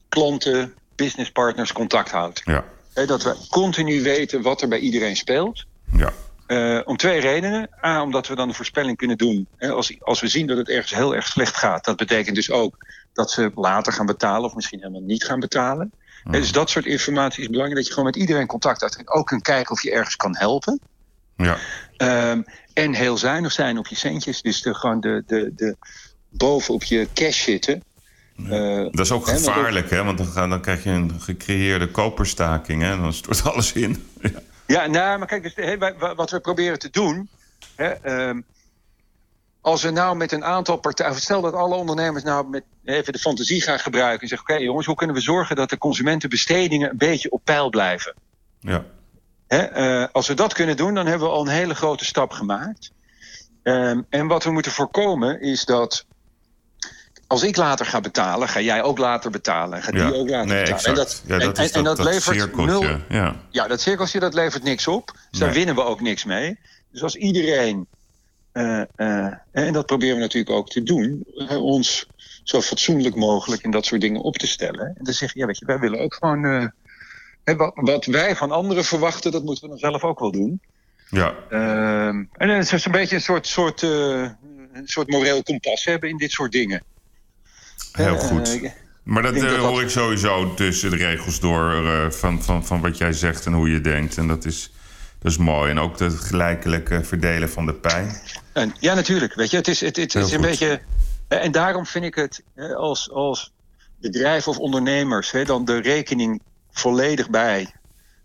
[0.10, 2.41] klanten, businesspartners contact houdt.
[2.45, 2.66] Ja.
[2.93, 5.66] He, dat we continu weten wat er bij iedereen speelt.
[5.91, 6.12] Ja.
[6.47, 7.70] Uh, om twee redenen.
[7.86, 9.47] A, omdat we dan een voorspelling kunnen doen.
[9.57, 11.86] He, als, als we zien dat het ergens heel erg slecht gaat.
[11.86, 12.78] Dat betekent dus ook
[13.14, 15.91] dat ze later gaan betalen of misschien helemaal niet gaan betalen.
[16.24, 16.34] Mm.
[16.34, 17.78] He, dus dat soort informatie is belangrijk.
[17.78, 18.95] Dat je gewoon met iedereen contact houdt.
[18.95, 20.80] En ook kunt kijken of je ergens kan helpen.
[21.36, 21.57] Ja.
[22.32, 24.41] Um, en heel zuinig zijn op je centjes.
[24.41, 25.76] Dus de, gewoon de, de, de,
[26.30, 27.84] boven op je cash zitten.
[28.36, 28.80] Ja.
[28.80, 30.04] Uh, dat is ook gevaarlijk, hè?
[30.04, 32.92] Want dan, dan krijg je een gecreëerde koperstaking hè?
[32.92, 34.08] en dan stort alles in.
[34.22, 34.32] ja,
[34.68, 35.78] ja nou, maar kijk, dus,
[36.16, 37.30] wat we proberen te doen.
[37.76, 38.46] Hè, um,
[39.62, 41.16] als we nou met een aantal partijen.
[41.16, 44.22] Stel dat alle ondernemers nou met even de fantasie gaan gebruiken.
[44.22, 47.42] En zeggen: Oké, okay, jongens, hoe kunnen we zorgen dat de consumentenbestedingen een beetje op
[47.44, 48.14] peil blijven?
[48.60, 48.86] Ja.
[49.48, 52.32] Hè, uh, als we dat kunnen doen, dan hebben we al een hele grote stap
[52.32, 52.92] gemaakt.
[53.64, 56.06] Um, en wat we moeten voorkomen is dat
[57.30, 59.82] als ik later ga betalen, ga jij ook later betalen.
[59.86, 60.86] Ja, die ook later nee, betalen.
[60.86, 62.66] En dat, ja, dat, en, is en dat, dat, dat levert cirkeltje.
[62.66, 63.00] nul.
[63.10, 63.36] Ja.
[63.50, 65.08] ja, dat cirkeltje dat levert niks op.
[65.08, 65.42] Dus Nee.
[65.42, 66.60] daar winnen we ook niks mee.
[66.92, 67.88] Dus als iedereen,
[68.54, 72.08] uh, uh, en dat proberen we natuurlijk ook te doen, uh, ons
[72.44, 74.86] zo fatsoenlijk mogelijk in dat soort dingen op te stellen.
[74.86, 76.72] En dan zeg je, ja, weet je, wij willen ook gewoon.
[77.44, 80.62] Wat, wat, wij van anderen verwachten, dat moeten we dan zelf ook wel doen.
[81.10, 81.36] Ja.
[81.50, 84.38] Ehm, en het is een beetje een soort, soort, een
[84.86, 86.84] soort moreel kompas hebben in dit soort dingen.
[88.04, 88.60] Heel Eh, goed.
[89.04, 92.82] Maar dat, eh, dat hoor ik sowieso tussen de regels door eh, van, van, van
[92.82, 94.18] wat jij zegt en hoe je denkt.
[94.18, 94.72] En dat is,
[95.20, 95.70] dat is mooi.
[95.70, 98.22] En ook het gelijkelijke verdelen van de pijn.
[98.54, 99.34] En, ja, natuurlijk.
[99.34, 100.82] Weet je, het is, het, het is een beetje.
[101.28, 102.43] En daarom vind ik het
[102.76, 103.52] als, als
[104.02, 106.41] bedrijf of ondernemers hè, dan de rekening
[106.72, 107.74] volledig bij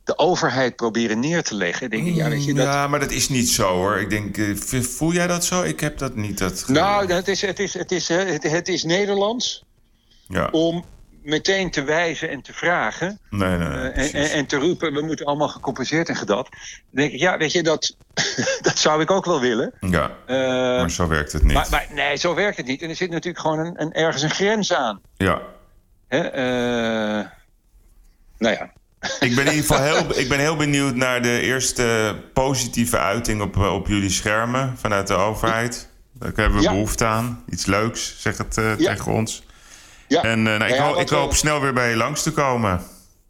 [0.05, 1.91] de overheid proberen neer te leggen.
[1.91, 2.65] Denk ik, ja, weet je, dat...
[2.65, 3.99] ja, maar dat is niet zo hoor.
[3.99, 5.63] Ik denk, eh, voel jij dat zo?
[5.63, 6.39] Ik heb dat niet.
[6.39, 6.65] Dat...
[6.69, 9.65] Nou, het is, het, is, het, is, het, het is Nederlands
[10.29, 10.49] ja.
[10.53, 10.85] om
[11.23, 13.19] meteen te wijzen en te vragen.
[13.31, 16.49] Nee, nee, uh, en, en, te roepen, we moeten allemaal gecompenseerd en gedat.
[16.51, 17.97] Dan denk ik, ja, weet je, dat,
[18.63, 19.73] dat zou ik ook wel willen.
[19.81, 20.37] Ja, uh,
[20.81, 21.53] maar zo werkt het niet.
[21.53, 22.83] Maar, maar, nee, zo werkt het niet.
[22.83, 25.01] En er zit natuurlijk gewoon een, een ergens een grens aan.
[25.17, 25.43] Ja.
[26.09, 26.25] Hè?
[26.25, 27.27] Uh,
[28.39, 28.73] nou ja.
[29.21, 33.43] Ik ben in ieder geval heel, ik ben heel benieuwd naar de eerste positieve uiting
[33.43, 35.89] op, op jullie schermen vanuit de overheid.
[36.13, 36.71] Daar hebben we ja.
[36.71, 37.45] behoefte aan.
[37.51, 38.95] Iets leuks, zeg het uh, ja.
[38.95, 39.43] tegen ons.
[40.09, 40.23] Ja.
[40.23, 42.81] En uh, nou, ik, hoop, ik hoop snel weer bij je langs te komen.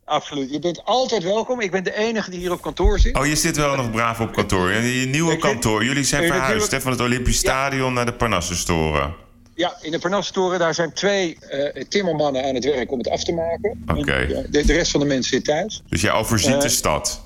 [0.04, 0.50] Absoluut.
[0.50, 1.60] Je bent altijd welkom.
[1.60, 3.16] Ik ben de enige die hier op kantoor zit.
[3.16, 4.72] Oh, je zit wel nog braaf op kantoor.
[4.72, 5.84] Je nieuwe kantoor.
[5.84, 9.14] Jullie zijn verhuisd hè, van het Olympisch Stadion naar de Parnassenstoren.
[9.54, 13.24] Ja, in de Parnassentoren daar zijn twee uh, timmermannen aan het werk om het af
[13.24, 13.84] te maken.
[13.86, 13.98] Oké.
[13.98, 14.26] Okay.
[14.26, 15.82] De, de, rest van de mensen zit thuis.
[15.88, 17.22] Dus jij overziet uh, de stad?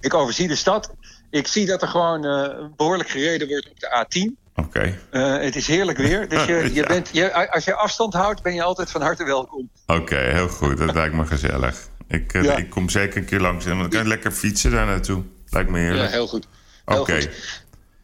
[0.00, 0.94] Ik overzie de stad.
[1.30, 4.40] Ik zie dat er gewoon uh, behoorlijk gereden wordt op de A10.
[4.54, 4.96] Oké.
[5.10, 5.44] Okay.
[5.44, 6.28] het is heerlijk weer.
[6.32, 6.86] Dus je, je ja.
[6.86, 9.70] bent, je, als je afstand houdt, ben je altijd van harte welkom.
[9.86, 10.78] Oké, okay, heel goed.
[10.78, 11.88] Dat lijkt me gezellig.
[12.08, 12.56] Ik, ja.
[12.56, 13.64] ik kom zeker een keer langs.
[13.64, 15.22] En dan kan je lekker fietsen daar naartoe.
[15.50, 16.04] Lijkt me heerlijk.
[16.04, 16.46] Ja, heel goed.
[16.84, 17.20] Oké.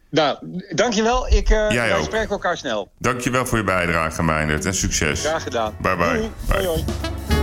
[0.09, 0.37] Nou,
[0.69, 1.27] dankjewel.
[1.27, 2.91] Ik, uh, wij spreken elkaar snel.
[2.97, 4.65] Dankjewel voor je bijdrage, Meindert.
[4.65, 5.19] En succes.
[5.19, 5.75] Graag gedaan.
[5.81, 6.07] Bye bye.
[6.07, 6.29] Doei.
[6.47, 6.55] bye.
[6.55, 7.38] Hoi, hoi.